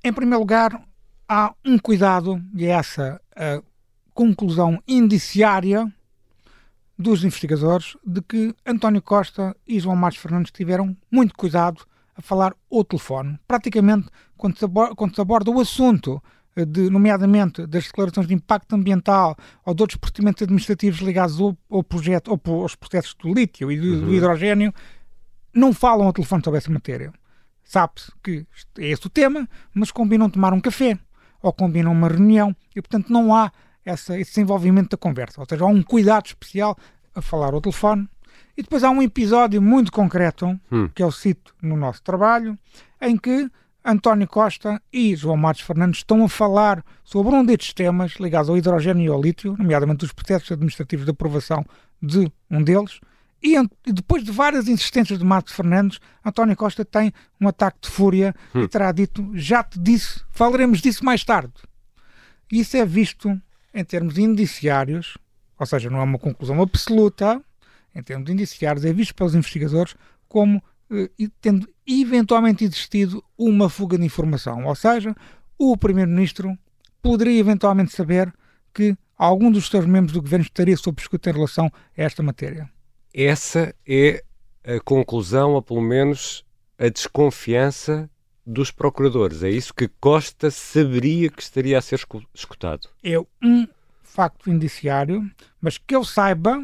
Em 0.02 0.12
primeiro 0.12 0.40
lugar, 0.40 0.83
há 1.28 1.52
um 1.62 1.78
cuidado, 1.78 2.42
e 2.54 2.64
é 2.64 2.71
essa 2.71 3.21
a 3.37 3.61
conclusão 4.14 4.83
indiciária 4.88 5.92
dos 6.98 7.24
investigadores, 7.24 7.96
de 8.04 8.22
que 8.22 8.54
António 8.64 9.02
Costa 9.02 9.54
e 9.66 9.78
João 9.78 9.96
Matos 9.96 10.18
Fernandes 10.18 10.50
tiveram 10.50 10.96
muito 11.10 11.34
cuidado 11.34 11.84
a 12.16 12.22
falar 12.22 12.54
ao 12.72 12.84
telefone. 12.84 13.38
Praticamente, 13.46 14.08
quando 14.36 14.58
se 14.58 14.64
aborda, 14.64 14.94
quando 14.94 15.14
se 15.14 15.20
aborda 15.20 15.50
o 15.50 15.60
assunto, 15.60 16.22
eh, 16.56 16.64
de, 16.64 16.88
nomeadamente 16.88 17.66
das 17.66 17.84
declarações 17.84 18.26
de 18.26 18.32
impacto 18.32 18.74
ambiental 18.74 19.36
ou 19.64 19.74
de 19.74 19.82
outros 19.82 19.98
procedimentos 19.98 20.42
administrativos 20.42 21.00
ligados 21.00 21.38
ao, 21.38 21.56
ao 21.70 21.84
projeto, 21.84 22.28
ou 22.28 22.62
aos 22.62 22.74
processos 22.74 23.14
do 23.14 23.32
lítio 23.32 23.70
e 23.70 23.78
do, 23.78 23.86
uhum. 23.86 24.00
do 24.06 24.14
hidrogênio, 24.14 24.72
não 25.54 25.74
falam 25.74 26.06
ao 26.06 26.12
telefone 26.12 26.42
sobre 26.42 26.58
essa 26.58 26.70
matéria. 26.70 27.12
Sabe-se 27.62 28.10
que 28.22 28.46
é 28.78 28.88
esse 28.88 29.06
o 29.06 29.10
tema, 29.10 29.46
mas 29.74 29.90
combinam 29.90 30.30
tomar 30.30 30.54
um 30.54 30.60
café 30.60 30.98
ou 31.42 31.52
combinam 31.52 31.92
uma 31.92 32.08
reunião 32.08 32.56
e, 32.74 32.80
portanto, 32.80 33.12
não 33.12 33.34
há 33.34 33.52
essa, 33.86 34.18
esse 34.18 34.32
desenvolvimento 34.32 34.90
da 34.90 34.96
conversa. 34.96 35.40
Ou 35.40 35.46
seja, 35.48 35.64
há 35.64 35.68
um 35.68 35.82
cuidado 35.82 36.26
especial 36.26 36.76
a 37.14 37.22
falar 37.22 37.54
ao 37.54 37.60
telefone. 37.60 38.08
E 38.56 38.62
depois 38.62 38.82
há 38.82 38.90
um 38.90 39.00
episódio 39.00 39.62
muito 39.62 39.92
concreto, 39.92 40.58
hum. 40.70 40.88
que 40.94 41.02
eu 41.02 41.12
cito 41.12 41.54
no 41.62 41.76
nosso 41.76 42.02
trabalho, 42.02 42.58
em 43.00 43.16
que 43.16 43.48
António 43.84 44.26
Costa 44.26 44.82
e 44.92 45.14
João 45.14 45.36
Matos 45.36 45.62
Fernandes 45.62 46.00
estão 46.00 46.24
a 46.24 46.28
falar 46.28 46.84
sobre 47.04 47.34
um 47.34 47.44
destes 47.44 47.72
temas 47.72 48.14
ligados 48.18 48.50
ao 48.50 48.56
hidrogênio 48.56 49.04
e 49.04 49.08
ao 49.08 49.22
lítio, 49.22 49.54
nomeadamente 49.56 50.04
os 50.04 50.12
processos 50.12 50.50
administrativos 50.50 51.04
de 51.04 51.12
aprovação 51.12 51.64
de 52.02 52.30
um 52.50 52.62
deles, 52.62 52.98
e 53.42 53.54
depois 53.92 54.24
de 54.24 54.32
várias 54.32 54.66
insistências 54.66 55.18
de 55.18 55.24
Matos 55.24 55.54
Fernandes, 55.54 56.00
António 56.24 56.56
Costa 56.56 56.84
tem 56.84 57.12
um 57.40 57.46
ataque 57.46 57.78
de 57.82 57.90
fúria 57.90 58.34
hum. 58.54 58.62
e 58.62 58.68
terá 58.68 58.90
dito: 58.90 59.30
Já 59.34 59.62
te 59.62 59.78
disse, 59.78 60.20
falaremos 60.30 60.80
disso 60.80 61.04
mais 61.04 61.22
tarde. 61.22 61.52
Isso 62.50 62.76
é 62.76 62.84
visto 62.84 63.40
em 63.76 63.85
termos 63.85 64.16
indiciários, 64.16 65.18
ou 65.59 65.66
seja, 65.66 65.90
não 65.90 66.00
é 66.00 66.02
uma 66.02 66.18
conclusão 66.18 66.61
absoluta, 66.62 67.40
em 67.95 68.02
termos 68.02 68.30
indiciários, 68.30 68.85
é 68.85 68.92
visto 68.92 69.14
pelos 69.14 69.35
investigadores 69.35 69.95
como 70.26 70.62
eh, 70.90 71.11
tendo 71.40 71.68
eventualmente 71.87 72.64
existido 72.64 73.23
uma 73.37 73.68
fuga 73.68 73.99
de 73.99 74.04
informação. 74.04 74.64
Ou 74.64 74.75
seja, 74.75 75.14
o 75.59 75.76
Primeiro-Ministro 75.76 76.56
poderia 77.02 77.38
eventualmente 77.38 77.95
saber 77.95 78.33
que 78.73 78.97
algum 79.16 79.50
dos 79.50 79.68
seus 79.68 79.87
membros 79.87 80.12
do 80.12 80.23
governo 80.23 80.45
estaria 80.45 80.76
sob 80.76 81.00
escuta 81.00 81.30
em 81.30 81.35
relação 81.35 81.66
a 81.66 82.02
esta 82.02 82.23
matéria. 82.23 82.68
Essa 83.12 83.75
é 83.87 84.25
a 84.64 84.80
conclusão, 84.80 85.52
ou 85.52 85.62
pelo 85.62 85.80
menos 85.83 86.45
a 86.78 86.88
desconfiança 86.88 88.11
dos 88.46 88.70
procuradores. 88.70 89.42
É 89.42 89.50
isso 89.50 89.74
que 89.74 89.88
Costa 90.00 90.50
saberia 90.50 91.28
que 91.28 91.42
estaria 91.42 91.76
a 91.76 91.82
ser 91.82 92.00
escutado. 92.32 92.88
É 93.02 93.18
um 93.42 93.66
facto 94.02 94.48
indiciário, 94.50 95.28
mas 95.60 95.76
que 95.76 95.96
eu 95.96 96.04
saiba, 96.04 96.62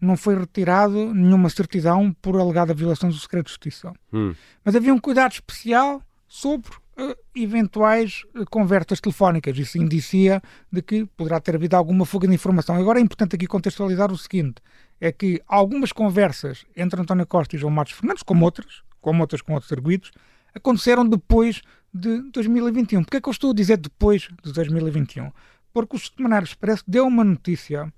não 0.00 0.16
foi 0.16 0.38
retirado 0.38 1.14
nenhuma 1.14 1.48
certidão 1.48 2.12
por 2.20 2.36
alegada 2.36 2.74
violação 2.74 3.08
do 3.08 3.14
segredo 3.16 3.46
de 3.46 3.50
justiça. 3.50 3.92
Hum. 4.12 4.34
Mas 4.64 4.76
havia 4.76 4.92
um 4.92 4.98
cuidado 4.98 5.32
especial 5.32 6.02
sobre 6.28 6.70
uh, 6.70 7.16
eventuais 7.34 8.24
uh, 8.34 8.44
conversas 8.50 9.00
telefónicas. 9.00 9.56
Isso 9.56 9.78
indicia 9.78 10.42
de 10.70 10.82
que 10.82 11.06
poderá 11.16 11.40
ter 11.40 11.54
havido 11.54 11.76
alguma 11.76 12.04
fuga 12.04 12.28
de 12.28 12.34
informação. 12.34 12.76
Agora 12.76 12.98
é 12.98 13.02
importante 13.02 13.36
aqui 13.36 13.46
contextualizar 13.46 14.12
o 14.12 14.18
seguinte: 14.18 14.56
é 15.00 15.10
que 15.10 15.40
algumas 15.46 15.92
conversas 15.92 16.64
entre 16.76 17.00
António 17.00 17.26
Costa 17.26 17.56
e 17.56 17.58
João 17.58 17.72
Matos 17.72 17.94
Fernandes, 17.94 18.22
como 18.22 18.44
outras, 18.44 18.82
como 19.00 19.20
outras 19.20 19.40
com 19.40 19.54
outros 19.54 19.72
arguidos, 19.72 20.10
aconteceram 20.54 21.06
depois 21.06 21.62
de 21.92 22.22
2021. 22.30 23.02
Porquê 23.02 23.18
é 23.18 23.20
que 23.20 23.28
eu 23.28 23.32
estou 23.32 23.50
a 23.50 23.54
dizer 23.54 23.76
depois 23.76 24.28
de 24.42 24.52
2021? 24.52 25.30
Porque 25.72 25.96
o 25.96 25.98
Semanário 25.98 26.46
Expresso 26.46 26.84
deu 26.86 27.06
uma 27.06 27.24
notícia 27.24 27.92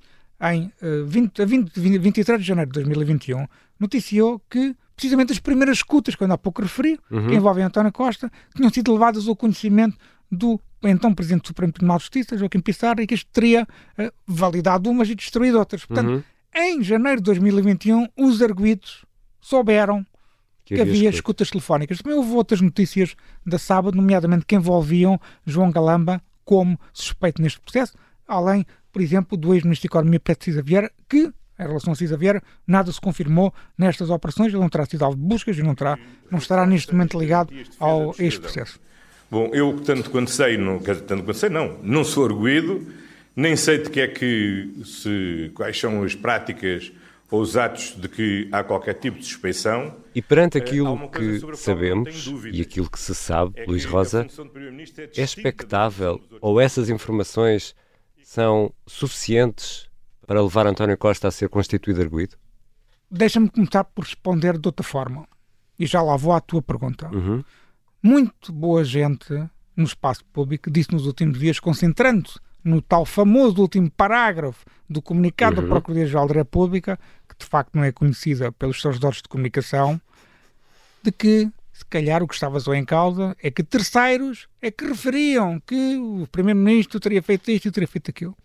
em 0.52 0.72
uh, 0.82 1.06
20, 1.06 1.42
a 1.42 1.44
20, 1.44 1.80
23 1.98 2.40
de 2.40 2.46
janeiro 2.46 2.70
de 2.70 2.74
2021, 2.74 3.46
noticiou 3.78 4.40
que 4.50 4.76
precisamente 4.94 5.32
as 5.32 5.38
primeiras 5.38 5.78
escutas, 5.78 6.14
eu 6.18 6.32
há 6.32 6.38
pouco 6.38 6.62
referi, 6.62 6.98
uhum. 7.10 7.26
que 7.26 7.34
envolvem 7.34 7.64
António 7.64 7.92
Costa, 7.92 8.30
tinham 8.54 8.70
sido 8.70 8.92
levadas 8.92 9.26
ao 9.26 9.34
conhecimento 9.34 9.96
do 10.30 10.60
então 10.82 11.14
Presidente 11.14 11.42
do 11.42 11.48
Supremo 11.48 11.72
Tribunal 11.72 11.96
de 11.96 12.02
Justiça, 12.02 12.36
Joaquim 12.36 12.60
Pissarra, 12.60 13.02
e 13.02 13.06
que 13.06 13.14
isto 13.14 13.28
teria 13.32 13.62
uh, 13.62 14.12
validado 14.26 14.90
umas 14.90 15.08
e 15.08 15.14
destruído 15.14 15.58
outras. 15.58 15.84
Portanto, 15.84 16.08
uhum. 16.08 16.22
em 16.54 16.82
janeiro 16.82 17.20
de 17.20 17.24
2021, 17.24 18.08
os 18.16 18.42
arguidos 18.42 19.04
souberam 19.40 20.06
que, 20.64 20.74
que 20.74 20.80
havia 20.80 21.10
escutas 21.10 21.50
telefónicas. 21.50 21.98
Também 21.98 22.16
houve 22.16 22.32
outras 22.32 22.60
notícias 22.60 23.14
da 23.44 23.58
sábado, 23.58 23.96
nomeadamente 23.96 24.46
que 24.46 24.54
envolviam 24.54 25.20
João 25.46 25.70
Galamba 25.70 26.22
como 26.44 26.78
suspeito 26.92 27.40
neste 27.40 27.60
processo, 27.60 27.94
além, 28.26 28.66
por 28.92 29.00
exemplo, 29.00 29.36
do 29.36 29.54
ex-ministro 29.54 29.88
da 29.88 29.92
Economia 29.92 30.20
Pedro 30.20 30.44
Cisa 30.44 30.62
Vieira, 30.62 30.90
que 31.08 31.32
em 31.58 31.62
relação 31.62 31.92
a 31.92 31.96
Cisa 31.96 32.16
Vieira, 32.16 32.42
nada 32.66 32.90
se 32.90 33.00
confirmou 33.00 33.54
nestas 33.78 34.10
operações, 34.10 34.52
ele 34.52 34.60
não 34.60 34.68
terá 34.68 34.84
sido 34.86 35.04
alvo 35.04 35.16
de 35.16 35.22
buscas 35.22 35.56
e 35.56 35.62
não, 35.62 35.74
terá, 35.74 35.98
não 36.30 36.38
estará 36.38 36.66
neste 36.66 36.92
momento 36.92 37.18
ligado 37.18 37.54
ao, 37.78 38.10
a 38.10 38.22
este 38.22 38.40
processo. 38.40 38.80
Bom, 39.30 39.50
eu 39.52 39.80
tanto 39.80 40.10
quanto 40.10 40.30
sei, 40.30 40.56
não, 40.56 40.78
tanto 40.80 41.22
quanto 41.22 41.34
sei, 41.34 41.48
não, 41.48 41.78
não 41.82 42.04
sou 42.04 42.24
arguído, 42.24 42.86
nem 43.36 43.56
sei 43.56 43.78
de 43.78 43.90
que 43.90 44.00
é 44.00 44.08
que 44.08 44.72
se, 44.84 45.50
quais 45.54 45.78
são 45.78 46.02
as 46.02 46.14
práticas 46.14 46.92
ou 47.34 47.40
os 47.40 47.56
atos 47.56 47.94
de 47.96 48.08
que 48.08 48.48
há 48.52 48.62
qualquer 48.62 48.94
tipo 48.94 49.18
de 49.18 49.24
suspeição. 49.24 49.96
E 50.14 50.22
perante 50.22 50.58
eh, 50.58 50.60
aquilo 50.60 51.08
que 51.08 51.56
sabemos 51.56 52.32
e 52.52 52.60
aquilo 52.60 52.88
que 52.88 52.98
se 52.98 53.14
sabe, 53.14 53.52
é 53.56 53.64
Luís 53.66 53.84
Rosa, 53.84 54.26
é, 55.16 55.20
é 55.20 55.24
expectável 55.24 56.20
ou 56.40 56.60
essas 56.60 56.88
informações 56.88 57.74
são 58.22 58.72
suficientes 58.86 59.88
para 60.26 60.42
levar 60.42 60.66
António 60.66 60.96
Costa 60.96 61.28
a 61.28 61.30
ser 61.30 61.48
constituído 61.48 62.00
arguído? 62.00 62.36
deixa-me 63.10 63.48
começar 63.48 63.84
por 63.84 64.04
responder 64.04 64.58
de 64.58 64.66
outra 64.68 64.84
forma. 64.84 65.26
E 65.78 65.86
já 65.86 66.02
lá 66.02 66.16
vou 66.16 66.32
à 66.32 66.40
tua 66.40 66.60
pergunta. 66.60 67.08
Uhum. 67.14 67.42
Muito 68.02 68.52
boa 68.52 68.84
gente 68.84 69.32
no 69.76 69.84
espaço 69.84 70.24
público 70.26 70.70
disse 70.70 70.92
nos 70.92 71.06
últimos 71.06 71.38
dias, 71.38 71.58
concentrando-se 71.58 72.38
no 72.62 72.80
tal 72.80 73.04
famoso 73.04 73.60
último 73.60 73.90
parágrafo 73.90 74.64
do 74.88 75.02
comunicado 75.02 75.60
Uhum. 75.60 75.62
da 75.62 75.74
Procuradoria-Geral 75.74 76.28
da 76.28 76.34
República, 76.34 76.98
que 77.38 77.44
de 77.44 77.50
facto 77.50 77.74
não 77.74 77.84
é 77.84 77.92
conhecida 77.92 78.50
pelos 78.52 78.80
seus 78.80 78.98
dores 78.98 79.18
de 79.18 79.28
comunicação, 79.28 80.00
de 81.02 81.12
que, 81.12 81.50
se 81.72 81.84
calhar, 81.84 82.22
o 82.22 82.28
que 82.28 82.34
estava 82.34 82.58
só 82.60 82.74
em 82.74 82.84
causa 82.84 83.36
é 83.42 83.50
que 83.50 83.62
terceiros 83.62 84.48
é 84.62 84.70
que 84.70 84.86
referiam 84.86 85.60
que 85.60 85.96
o 85.96 86.26
Primeiro-Ministro 86.30 86.98
teria 86.98 87.22
feito 87.22 87.50
isto 87.50 87.68
e 87.68 87.70
teria 87.70 87.88
feito 87.88 88.10
aquilo. 88.10 88.36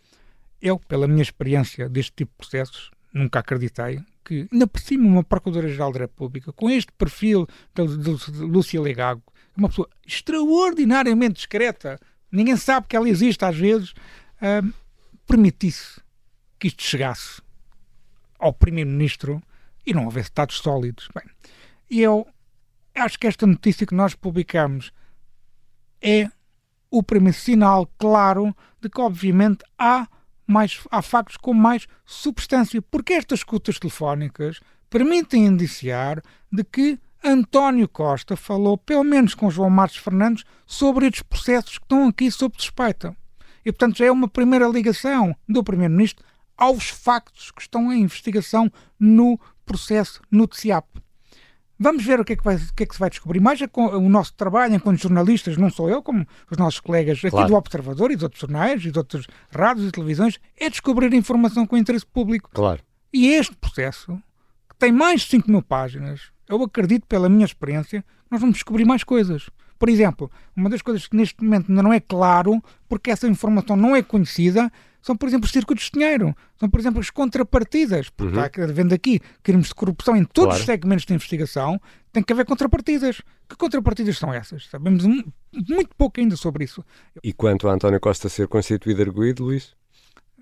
Eu, 0.61 0.77
pela 0.77 1.07
minha 1.07 1.21
experiência 1.21 1.87
deste 1.87 2.11
tipo 2.11 2.31
de 2.31 2.37
processos, 2.37 2.91
nunca 3.13 3.39
acreditei 3.39 4.01
que, 4.25 4.47
ainda 4.51 4.67
por 4.67 4.81
cima, 4.81 5.07
uma 5.07 5.23
Procuradora-Geral 5.23 5.91
da 5.93 5.99
República, 5.99 6.51
com 6.51 6.69
este 6.69 6.91
perfil 6.91 7.47
de, 7.73 7.87
de, 7.97 8.31
de 8.31 8.39
Lúcia 8.39 8.81
Legago, 8.81 9.23
uma 9.55 9.69
pessoa 9.69 9.89
extraordinariamente 10.05 11.35
discreta, 11.35 11.99
ninguém 12.31 12.57
sabe 12.57 12.87
que 12.87 12.95
ela 12.95 13.09
existe 13.09 13.43
às 13.43 13.55
vezes, 13.55 13.93
ah, 14.41 14.61
permitisse 15.25 16.01
que 16.59 16.67
isto 16.67 16.83
chegasse 16.83 17.41
ao 18.39 18.53
Primeiro-Ministro 18.53 19.41
e 19.85 19.93
não 19.93 20.05
houvesse 20.05 20.31
dados 20.33 20.57
sólidos. 20.57 21.09
Bem, 21.13 21.23
eu 21.89 22.25
acho 22.95 23.19
que 23.19 23.27
esta 23.27 23.45
notícia 23.45 23.85
que 23.85 23.95
nós 23.95 24.15
publicamos 24.15 24.91
é 26.01 26.29
o 26.89 27.03
primeiro 27.03 27.37
sinal 27.37 27.87
claro 27.97 28.55
de 28.81 28.89
que, 28.89 29.01
obviamente, 29.01 29.63
há, 29.77 30.07
mais, 30.47 30.79
há 30.89 31.01
factos 31.01 31.37
com 31.37 31.53
mais 31.53 31.87
substância, 32.05 32.81
porque 32.81 33.13
estas 33.13 33.39
escutas 33.39 33.77
telefónicas 33.77 34.59
permitem 34.89 35.45
indiciar 35.45 36.21
de 36.51 36.63
que 36.63 36.99
António 37.23 37.87
Costa 37.87 38.35
falou, 38.35 38.77
pelo 38.77 39.03
menos 39.03 39.35
com 39.35 39.51
João 39.51 39.69
Marcos 39.69 39.97
Fernandes, 39.97 40.45
sobre 40.65 41.05
estes 41.05 41.21
processos 41.21 41.77
que 41.77 41.83
estão 41.83 42.07
aqui 42.07 42.31
sob 42.31 42.55
suspeita. 42.57 43.15
E, 43.65 43.71
portanto, 43.71 43.97
já 43.97 44.05
é 44.05 44.11
uma 44.11 44.27
primeira 44.27 44.67
ligação 44.67 45.35
do 45.47 45.63
Primeiro-Ministro 45.63 46.25
aos 46.59 46.89
factos 46.89 47.51
que 47.51 47.61
estão 47.61 47.91
em 47.91 48.01
investigação 48.01 48.71
no 48.99 49.39
processo 49.65 50.21
no 50.29 50.47
TCIAP. 50.47 50.85
Vamos 51.81 52.03
ver 52.03 52.19
o 52.19 52.25
que 52.25 52.33
é 52.33 52.35
que, 52.35 52.43
vai, 52.43 52.57
o 52.57 52.73
que, 52.73 52.83
é 52.83 52.85
que 52.85 52.93
se 52.93 52.99
vai 52.99 53.09
descobrir 53.09 53.39
mais. 53.39 53.59
O 53.73 54.09
nosso 54.09 54.33
trabalho 54.33 54.75
enquanto 54.75 54.99
jornalistas, 55.01 55.55
não 55.55 55.69
sou 55.69 55.89
eu, 55.89 56.03
como 56.03 56.27
os 56.51 56.57
nossos 56.57 56.81
colegas 56.81 57.19
aqui 57.19 57.29
Claro. 57.29 57.47
do 57.47 57.55
Observador 57.55 58.11
e 58.11 58.17
de 58.17 58.23
outros 58.25 58.41
jornais 58.41 58.83
e 58.83 58.91
de 58.91 58.97
outras 58.97 59.25
rádios 59.49 59.87
e 59.87 59.91
televisões, 59.91 60.39
é 60.57 60.69
descobrir 60.69 61.13
informação 61.13 61.65
com 61.65 61.77
interesse 61.77 62.05
público. 62.05 62.49
Claro. 62.53 62.81
E 63.13 63.27
este 63.29 63.55
processo, 63.55 64.21
que 64.69 64.75
tem 64.77 64.91
mais 64.91 65.21
de 65.21 65.27
5 65.27 65.49
mil 65.49 65.61
páginas, 65.61 66.19
eu 66.49 66.61
acredito, 66.61 67.07
pela 67.07 67.29
minha 67.29 67.45
experiência, 67.45 68.03
nós 68.29 68.41
vamos 68.41 68.55
descobrir 68.55 68.83
mais 68.83 69.05
coisas. 69.05 69.49
Por 69.79 69.87
exemplo, 69.89 70.29
uma 70.55 70.69
das 70.69 70.81
coisas 70.81 71.07
que 71.07 71.15
neste 71.15 71.41
momento 71.43 71.69
ainda 71.69 71.81
não 71.81 71.93
é 71.93 71.99
claro, 72.01 72.61
porque 72.87 73.09
essa 73.09 73.27
informação 73.27 73.75
não 73.77 73.95
é 73.95 74.03
conhecida, 74.03 74.69
são, 75.01 75.15
por 75.15 75.27
exemplo, 75.29 75.45
os 75.45 75.51
circuitos 75.53 75.85
de 75.85 75.91
dinheiro, 75.93 76.35
são, 76.59 76.69
por 76.69 76.77
exemplo, 76.79 76.99
as 76.99 77.09
contrapartidas, 77.09 78.09
porque 78.09 78.37
está 78.37 78.63
havendo 78.63 78.93
aqui 78.93 79.21
crimes 79.41 79.67
de 79.69 79.75
corrupção 79.75 80.15
em 80.17 80.25
todos 80.25 80.49
Claro. 80.49 80.59
os 80.59 80.65
segmentos 80.65 81.05
de 81.05 81.13
investigação, 81.13 81.79
tem 82.11 82.21
que 82.21 82.33
haver 82.33 82.45
contrapartidas. 82.45 83.21
Que 83.47 83.55
contrapartidas 83.55 84.17
são 84.17 84.33
essas? 84.33 84.67
Sabemos 84.67 85.05
mu- 85.05 85.23
muito 85.69 85.95
pouco 85.97 86.19
ainda 86.19 86.35
sobre 86.35 86.65
isso. 86.65 86.83
E 87.23 87.31
quanto 87.31 87.69
a 87.69 87.73
António 87.73 87.99
Costa 88.01 88.27
ser 88.27 88.47
constituído 88.49 89.01
arguído, 89.01 89.45
Luís? 89.45 89.73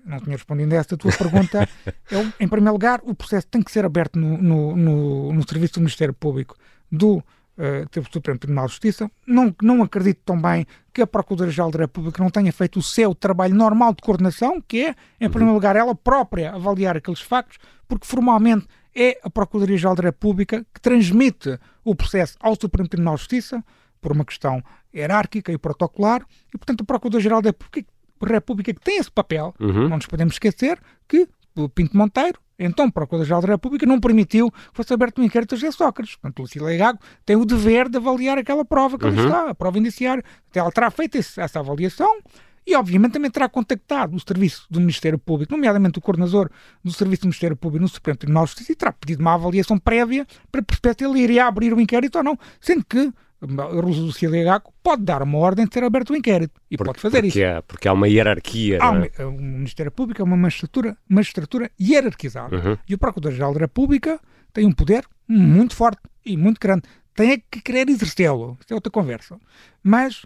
não 0.04 0.18
tinha 0.20 0.36
respondido 0.36 0.74
a 0.74 0.78
esta 0.78 0.96
tua 0.96 1.12
pergunta. 1.12 1.68
Eu, 2.10 2.22
em 2.40 2.48
primeiro 2.48 2.72
lugar, 2.72 3.00
o 3.04 3.14
processo 3.14 3.46
tem 3.46 3.60
que 3.62 3.70
ser 3.70 3.84
aberto 3.84 4.18
no, 4.18 4.38
no, 4.38 4.74
no, 4.76 5.32
no 5.34 5.48
Serviço 5.48 5.74
do 5.74 5.80
Ministério 5.80 6.14
Público 6.14 6.56
do 6.90 7.22
eh, 7.58 7.84
Supremo 8.12 8.38
Tribunal 8.38 8.66
de 8.66 8.72
Justiça. 8.72 9.10
Não, 9.26 9.54
não 9.60 9.82
acredito 9.82 10.20
também 10.24 10.66
que 10.94 11.02
a 11.02 11.06
Procuradoria-Geral 11.06 11.70
da 11.70 11.80
República 11.80 12.22
não 12.22 12.30
tenha 12.30 12.52
feito 12.52 12.78
o 12.78 12.82
seu 12.82 13.14
trabalho 13.14 13.54
normal 13.54 13.92
de 13.92 14.02
coordenação, 14.02 14.60
que 14.60 14.86
é, 14.86 14.94
em 15.20 15.28
primeiro 15.28 15.54
lugar, 15.54 15.76
ela 15.76 15.94
própria 15.94 16.52
avaliar 16.52 16.96
aqueles 16.96 17.20
factos, 17.20 17.58
porque 17.86 18.06
formalmente 18.06 18.66
é 18.94 19.18
a 19.22 19.30
Procuradoria-Geral 19.30 19.94
da 19.94 20.02
República 20.02 20.64
que 20.72 20.80
transmite 20.80 21.58
o 21.84 21.94
processo 21.94 22.36
ao 22.40 22.54
Supremo 22.54 22.88
Tribunal 22.88 23.14
de 23.14 23.20
Justiça, 23.20 23.62
por 24.00 24.12
uma 24.12 24.24
questão 24.24 24.62
hierárquica 24.94 25.52
e 25.52 25.58
protocolar, 25.58 26.24
e, 26.54 26.58
portanto, 26.58 26.82
a 26.82 26.84
Procuradoria-Geral 26.84 27.42
da 27.42 27.50
República, 27.50 27.84
República 28.24 28.74
que 28.74 28.80
tem 28.80 28.98
esse 28.98 29.10
papel, 29.10 29.54
Uhum. 29.60 29.88
não 29.88 29.96
nos 29.96 30.06
podemos 30.06 30.34
esquecer 30.34 30.80
que 31.06 31.28
o 31.56 31.68
Pinto 31.68 31.96
Monteiro, 31.96 32.38
então 32.58 32.90
Procurador-Geral 32.90 33.40
da 33.42 33.48
República, 33.48 33.86
não 33.86 34.00
permitiu 34.00 34.50
que 34.50 34.58
fosse 34.72 34.92
aberto 34.92 35.20
um 35.20 35.24
inquérito 35.24 35.54
a 35.54 35.58
José 35.58 35.70
Sócrates. 35.70 36.16
Portanto, 36.16 36.40
Lucília 36.40 36.76
Gago 36.76 36.98
tem 37.24 37.36
o 37.36 37.44
dever 37.44 37.88
de 37.88 37.96
avaliar 37.98 38.36
aquela 38.38 38.64
prova 38.64 38.98
que 38.98 39.06
ali 39.06 39.16
está, 39.24 39.50
a 39.50 39.54
prova 39.54 39.78
indiciária. 39.78 40.24
Então, 40.50 40.62
ela 40.62 40.72
terá 40.72 40.90
feito 40.90 41.16
esse- 41.16 41.40
essa 41.40 41.60
avaliação 41.60 42.18
e, 42.66 42.74
obviamente, 42.74 43.12
também 43.12 43.30
terá 43.30 43.48
contactado 43.48 44.16
o 44.16 44.20
serviço 44.20 44.66
do 44.70 44.80
Ministério 44.80 45.18
Público, 45.18 45.52
nomeadamente 45.52 45.98
o 45.98 46.02
coordenador 46.02 46.50
do 46.84 46.92
serviço 46.92 47.22
do 47.22 47.26
Ministério 47.26 47.56
Público 47.56 47.82
no 47.82 47.88
Supremo 47.88 48.18
Tribunal 48.18 48.44
de 48.44 48.50
Justiça, 48.50 48.72
e 48.72 48.74
terá 48.74 48.92
pedido 48.92 49.20
uma 49.20 49.34
avaliação 49.34 49.78
prévia 49.78 50.26
para 50.50 50.60
perceber 50.62 50.94
se 50.98 51.04
ele 51.04 51.20
iria 51.20 51.46
abrir 51.46 51.72
o 51.72 51.80
inquérito 51.80 52.18
ou 52.18 52.24
não, 52.24 52.38
sendo 52.60 52.84
que 52.84 53.12
a 53.40 53.66
Lucília 53.66 54.42
Gago 54.44 54.72
pode 54.82 55.02
dar 55.04 55.22
uma 55.22 55.38
ordem 55.38 55.66
de 55.66 55.72
ser 55.72 55.84
aberto 55.84 56.10
o 56.10 56.16
inquérito 56.16 56.60
e 56.70 56.76
pode 56.76 57.00
fazer 57.00 57.22
porque 57.22 57.38
isso. 57.38 57.44
Há, 57.44 57.62
porque 57.62 57.88
há 57.88 57.92
uma 57.92 58.08
hierarquia. 58.08 58.78
Há 58.82 59.08
é? 59.18 59.24
o 59.24 59.32
Ministério 59.32 59.92
Público 59.92 60.20
é 60.20 60.24
uma 60.24 60.36
magistratura, 60.36 60.96
magistratura 61.08 61.70
hierarquizada. 61.80 62.56
Uhum. 62.56 62.78
E 62.88 62.94
o 62.94 62.98
Procurador-Geral 62.98 63.54
da 63.54 63.60
República 63.60 64.20
tem 64.52 64.66
um 64.66 64.72
poder 64.72 65.04
muito 65.28 65.76
forte 65.76 66.00
e 66.24 66.36
muito 66.36 66.58
grande. 66.58 66.82
Tem 67.14 67.32
é 67.32 67.38
que 67.38 67.60
querer 67.60 67.88
exercê-lo. 67.88 68.56
Isso 68.60 68.72
é 68.72 68.74
outra 68.74 68.90
conversa. 68.90 69.38
Mas 69.82 70.24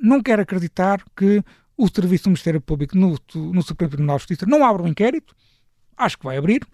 não 0.00 0.22
quero 0.22 0.42
acreditar 0.42 1.02
que 1.16 1.42
o 1.76 1.88
Serviço 1.88 2.24
do 2.24 2.30
Ministério 2.30 2.60
Público 2.60 2.96
no, 2.96 3.18
no 3.34 3.62
Supremo 3.62 3.90
Tribunal 3.90 4.16
de 4.16 4.22
Justiça 4.22 4.46
não 4.46 4.64
abra 4.64 4.82
um 4.82 4.88
inquérito. 4.88 5.34
Acho 5.96 6.18
que 6.18 6.24
vai 6.24 6.36
abrir. 6.36 6.66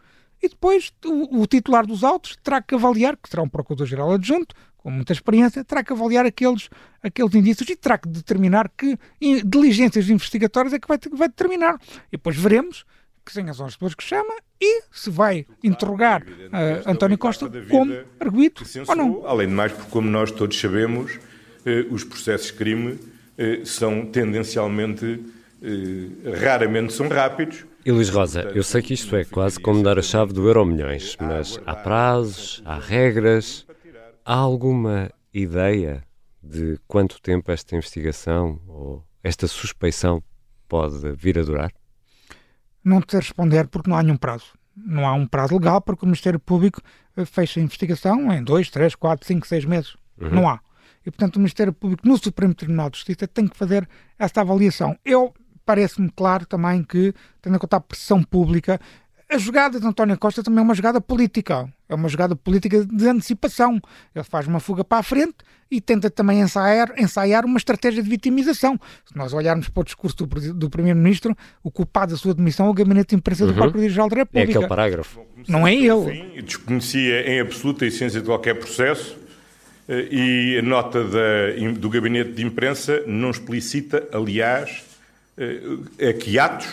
E 0.42 0.48
depois 0.48 0.92
o, 1.04 1.42
o 1.42 1.46
titular 1.46 1.86
dos 1.86 2.04
autos 2.04 2.36
terá 2.42 2.62
que 2.62 2.74
avaliar, 2.74 3.16
que 3.16 3.28
será 3.28 3.42
um 3.42 3.48
Procurador-Geral 3.48 4.12
adjunto, 4.12 4.54
com 4.78 4.90
muita 4.90 5.12
experiência, 5.12 5.62
terá 5.64 5.84
que 5.84 5.92
avaliar 5.92 6.24
aqueles, 6.24 6.70
aqueles 7.02 7.34
indícios 7.34 7.68
e 7.68 7.76
terá 7.76 7.98
que 7.98 8.08
determinar 8.08 8.70
que 8.76 8.96
diligências 9.44 10.08
investigatórias 10.08 10.72
é 10.72 10.78
que 10.78 10.88
vai, 10.88 10.98
vai 11.12 11.28
determinar. 11.28 11.78
E 12.08 12.16
depois 12.16 12.36
veremos 12.36 12.84
que 13.24 13.32
são 13.32 13.66
as 13.66 13.74
pessoas 13.74 13.94
que 13.94 14.02
chama 14.02 14.32
e 14.58 14.82
se 14.90 15.10
vai 15.10 15.46
interrogar 15.62 16.24
ah, 16.50 16.90
António 16.90 17.18
Costa 17.18 17.50
como 17.68 17.94
arguído 18.18 18.62
ou 18.86 18.96
não. 18.96 19.26
Além 19.26 19.48
de 19.48 19.54
mais, 19.54 19.72
porque 19.72 19.90
como 19.90 20.08
nós 20.08 20.30
todos 20.30 20.58
sabemos, 20.58 21.18
eh, 21.66 21.84
os 21.90 22.04
processos 22.04 22.46
de 22.46 22.52
crime 22.54 22.98
eh, 23.36 23.60
são 23.64 24.06
tendencialmente, 24.06 25.20
eh, 25.62 26.38
raramente 26.40 26.94
são 26.94 27.08
rápidos. 27.08 27.66
E 27.84 27.92
Luís 27.92 28.08
Rosa, 28.08 28.50
eu 28.54 28.62
sei 28.62 28.80
que 28.80 28.94
isto 28.94 29.14
é 29.14 29.24
quase 29.24 29.60
como 29.60 29.82
dar 29.82 29.98
a 29.98 30.02
chave 30.02 30.32
do 30.32 30.46
Euro 30.46 30.64
Milhões, 30.64 31.16
mas 31.20 31.60
há 31.66 31.76
prazos, 31.76 32.62
há 32.64 32.78
regras. 32.78 33.66
Há 34.30 34.34
alguma 34.34 35.10
ideia 35.32 36.04
de 36.42 36.78
quanto 36.86 37.18
tempo 37.18 37.50
esta 37.50 37.74
investigação 37.74 38.60
ou 38.68 39.02
esta 39.24 39.48
suspeição 39.48 40.22
pode 40.68 41.12
vir 41.12 41.38
a 41.38 41.42
durar? 41.42 41.72
Não 42.84 43.00
te 43.00 43.16
responder 43.16 43.68
porque 43.68 43.88
não 43.88 43.96
há 43.96 44.02
nenhum 44.02 44.18
prazo. 44.18 44.52
Não 44.76 45.08
há 45.08 45.14
um 45.14 45.26
prazo 45.26 45.54
legal 45.54 45.80
porque 45.80 46.04
o 46.04 46.06
Ministério 46.06 46.38
Público 46.38 46.82
eh, 47.16 47.24
fecha 47.24 47.58
a 47.58 47.62
investigação 47.62 48.30
em 48.30 48.44
dois, 48.44 48.68
três, 48.68 48.94
quatro, 48.94 49.26
cinco, 49.26 49.46
seis 49.46 49.64
meses. 49.64 49.96
Não 50.18 50.46
há. 50.46 50.60
E, 51.06 51.10
portanto, 51.10 51.36
o 51.36 51.38
Ministério 51.38 51.72
Público 51.72 52.06
no 52.06 52.18
Supremo 52.18 52.52
Tribunal 52.52 52.90
de 52.90 52.98
Justiça 52.98 53.26
tem 53.26 53.48
que 53.48 53.56
fazer 53.56 53.88
esta 54.18 54.42
avaliação. 54.42 54.94
Eu 55.06 55.32
parece-me 55.64 56.10
claro 56.10 56.44
também 56.44 56.84
que, 56.84 57.14
tendo 57.40 57.56
em 57.56 57.58
conta 57.58 57.78
a 57.78 57.80
pressão 57.80 58.22
pública, 58.22 58.78
a 59.30 59.36
jogada 59.38 59.78
de 59.78 59.86
António 59.86 60.16
Costa 60.18 60.42
também 60.42 60.60
é 60.60 60.62
uma 60.62 60.74
jogada 60.74 61.00
política. 61.00 61.68
É 61.88 61.94
uma 61.94 62.08
jogada 62.08 62.34
política 62.34 62.84
de 62.84 63.06
antecipação. 63.08 63.80
Ele 64.14 64.24
faz 64.24 64.46
uma 64.46 64.58
fuga 64.60 64.82
para 64.84 64.98
a 64.98 65.02
frente 65.02 65.34
e 65.70 65.80
tenta 65.80 66.08
também 66.10 66.40
ensaiar, 66.40 66.92
ensaiar 66.98 67.44
uma 67.44 67.58
estratégia 67.58 68.02
de 68.02 68.08
vitimização. 68.08 68.80
Se 69.04 69.16
nós 69.16 69.32
olharmos 69.34 69.68
para 69.68 69.80
o 69.82 69.84
discurso 69.84 70.16
do, 70.16 70.54
do 70.54 70.70
Primeiro-Ministro, 70.70 71.36
o 71.62 71.70
culpado 71.70 72.12
da 72.12 72.18
sua 72.18 72.32
demissão 72.34 72.66
é 72.66 72.70
o 72.70 72.74
Gabinete 72.74 73.10
de 73.10 73.16
Imprensa 73.16 73.46
do 73.46 73.52
Procurador-Geral 73.52 74.08
da 74.08 74.16
É 74.16 74.18
República. 74.20 74.50
aquele 74.50 74.66
parágrafo. 74.68 75.20
Não 75.46 75.66
é 75.66 75.74
ele. 75.74 76.04
Sim, 76.36 76.42
desconhecia 76.42 77.30
em 77.30 77.40
absoluta 77.40 77.84
essência 77.84 78.20
de 78.20 78.26
qualquer 78.26 78.54
processo 78.54 79.14
eh, 79.88 80.08
e 80.10 80.58
a 80.58 80.62
nota 80.62 81.04
da- 81.04 81.70
do 81.78 81.90
gabinete 81.90 82.32
de 82.32 82.44
imprensa 82.46 83.02
não 83.06 83.30
explicita, 83.30 84.08
aliás, 84.12 84.84
eh, 85.36 86.08
a 86.08 86.12
que 86.14 86.38
atos, 86.38 86.68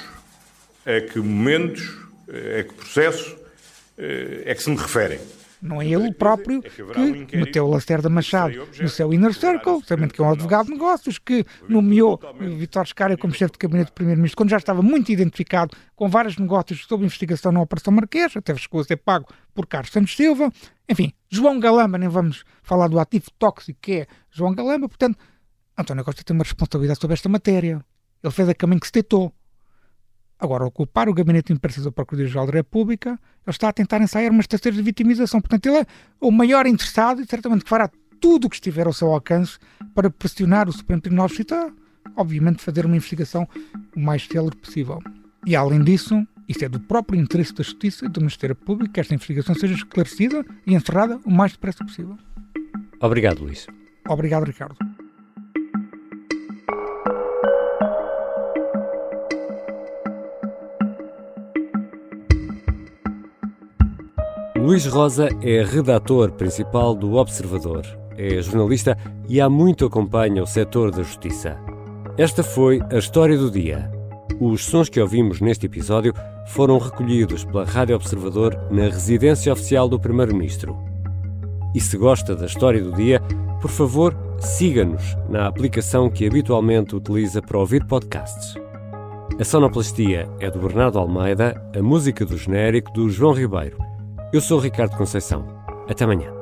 a 0.85 1.01
que 1.11 1.19
momentos, 1.19 1.97
a 2.29 2.63
que 2.63 2.73
processo 2.73 3.37
eh, 3.97 4.43
é 4.45 4.55
que 4.55 4.63
se 4.63 4.69
me 4.69 4.77
referem. 4.77 5.19
Não 5.61 5.81
é 5.81 5.87
ele 5.87 6.13
próprio 6.13 6.61
que 6.61 7.37
meteu 7.37 7.65
o 7.65 7.71
Lacerda 7.71 8.07
Machado 8.07 8.67
no 8.79 8.87
seu 8.87 9.11
inner 9.11 9.33
circle, 9.33 9.81
sabendo 9.83 10.13
que 10.13 10.21
é 10.21 10.23
um 10.23 10.29
advogado 10.29 10.67
de 10.67 10.73
negócios, 10.73 11.17
que 11.17 11.43
nomeou 11.67 12.19
Vitor 12.39 12.85
Scária 12.85 13.17
como 13.17 13.33
chefe 13.33 13.53
de 13.53 13.59
gabinete 13.59 13.87
do 13.87 13.93
Primeiro-Ministro, 13.93 14.37
quando 14.37 14.49
já 14.49 14.57
estava 14.57 14.83
muito 14.83 15.11
identificado 15.11 15.75
com 15.95 16.07
vários 16.07 16.37
negócios 16.37 16.85
sob 16.85 17.03
investigação 17.03 17.51
na 17.51 17.61
Operação 17.61 17.91
Marquês, 17.93 18.35
até 18.35 18.55
chegou 18.55 18.81
a 18.81 18.83
ser 18.83 18.97
pago 18.97 19.27
por 19.55 19.65
Carlos 19.65 19.91
Santos 19.91 20.15
Silva. 20.15 20.51
Enfim, 20.87 21.11
João 21.29 21.59
Galamba, 21.59 21.97
nem 21.97 22.09
vamos 22.09 22.43
falar 22.61 22.87
do 22.87 22.99
ativo 22.99 23.25
tóxico 23.39 23.79
que 23.81 23.91
é 23.93 24.07
João 24.29 24.53
Galamba, 24.53 24.87
portanto, 24.87 25.17
António 25.77 26.03
Costa 26.05 26.23
tem 26.23 26.35
uma 26.35 26.43
responsabilidade 26.43 26.99
sobre 26.99 27.15
esta 27.15 27.27
matéria. 27.27 27.83
Ele 28.23 28.33
fez 28.33 28.47
a 28.47 28.53
caminho 28.53 28.79
que 28.79 28.87
se 28.87 28.93
tentou. 28.93 29.33
Agora, 30.39 30.65
ao 30.65 30.71
culpar 30.71 31.07
o 31.07 31.13
Gabinete 31.13 31.47
de 31.47 31.53
Imprensa 31.53 31.81
da 31.81 31.91
Procuradoria-Geral 31.91 32.45
da 32.47 32.53
República, 32.53 33.11
ele 33.11 33.19
está 33.47 33.69
a 33.69 33.73
tentar 33.73 34.01
ensaiar 34.01 34.31
uma 34.31 34.41
estratégia 34.41 34.77
de 34.77 34.85
vitimização. 34.85 35.39
Portanto, 35.39 35.65
ele 35.67 35.77
é 35.77 35.85
o 36.19 36.31
maior 36.31 36.65
interessado 36.65 37.21
e 37.21 37.25
certamente 37.25 37.63
que 37.63 37.69
fará 37.69 37.89
tudo 38.19 38.47
o 38.47 38.49
que 38.49 38.55
estiver 38.55 38.85
ao 38.85 38.93
seu 38.93 39.11
alcance 39.11 39.57
para 39.93 40.09
pressionar 40.09 40.67
o 40.67 40.73
Supremo 40.73 41.01
Tribunal 41.01 41.27
de 41.27 41.35
Justiça, 41.35 41.73
obviamente 42.15 42.61
fazer 42.61 42.85
uma 42.85 42.95
investigação 42.95 43.47
o 43.95 43.99
mais 43.99 44.25
célere 44.25 44.55
possível. 44.57 44.99
E 45.45 45.55
além 45.55 45.83
disso, 45.83 46.25
isso 46.47 46.65
é 46.65 46.69
do 46.69 46.79
próprio 46.79 47.19
interesse 47.19 47.53
da 47.53 47.63
Justiça 47.63 48.05
e 48.05 48.09
do 48.09 48.19
Ministério 48.19 48.55
Público 48.55 48.93
que 48.93 48.99
esta 48.99 49.13
investigação 49.13 49.55
seja 49.55 49.73
esclarecida 49.73 50.45
e 50.65 50.73
encerrada 50.73 51.19
o 51.25 51.31
mais 51.31 51.53
depressa 51.53 51.83
possível. 51.83 52.17
Obrigado, 52.99 53.43
Luís. 53.43 53.67
Obrigado, 54.07 54.45
Ricardo. 54.45 54.75
Luís 64.65 64.83
Rosa 64.87 65.29
é 65.43 65.63
redator 65.63 66.31
principal 66.31 66.95
do 66.95 67.17
Observador. 67.17 67.85
É 68.17 68.41
jornalista 68.41 68.97
e 69.29 69.39
há 69.39 69.47
muito 69.47 69.85
acompanha 69.85 70.41
o 70.41 70.47
setor 70.47 70.89
da 70.89 71.03
justiça. 71.03 71.55
Esta 72.17 72.41
foi 72.41 72.81
a 72.91 72.97
história 72.97 73.37
do 73.37 73.51
dia. 73.51 73.91
Os 74.41 74.65
sons 74.65 74.89
que 74.89 74.99
ouvimos 74.99 75.39
neste 75.39 75.67
episódio 75.67 76.15
foram 76.47 76.79
recolhidos 76.79 77.45
pela 77.45 77.63
Rádio 77.63 77.95
Observador 77.95 78.59
na 78.71 78.85
residência 78.85 79.53
oficial 79.53 79.87
do 79.87 79.99
Primeiro-Ministro. 79.99 80.75
E 81.75 81.79
se 81.79 81.95
gosta 81.95 82.35
da 82.35 82.47
história 82.47 82.81
do 82.81 82.91
dia, 82.91 83.21
por 83.61 83.69
favor, 83.69 84.17
siga-nos 84.39 85.15
na 85.29 85.45
aplicação 85.45 86.09
que 86.09 86.25
habitualmente 86.25 86.95
utiliza 86.95 87.39
para 87.39 87.59
ouvir 87.59 87.85
podcasts. 87.85 88.55
A 89.39 89.43
sonoplastia 89.43 90.27
é 90.39 90.49
do 90.49 90.57
Bernardo 90.57 90.97
Almeida, 90.97 91.53
a 91.77 91.83
música 91.83 92.25
do 92.25 92.35
genérico 92.35 92.91
do 92.93 93.11
João 93.11 93.33
Ribeiro. 93.33 93.77
Eu 94.35 94.41
sou 94.41 94.59
Ricardo 94.59 94.97
Conceição. 94.97 95.45
Até 95.87 96.03
amanhã. 96.03 96.34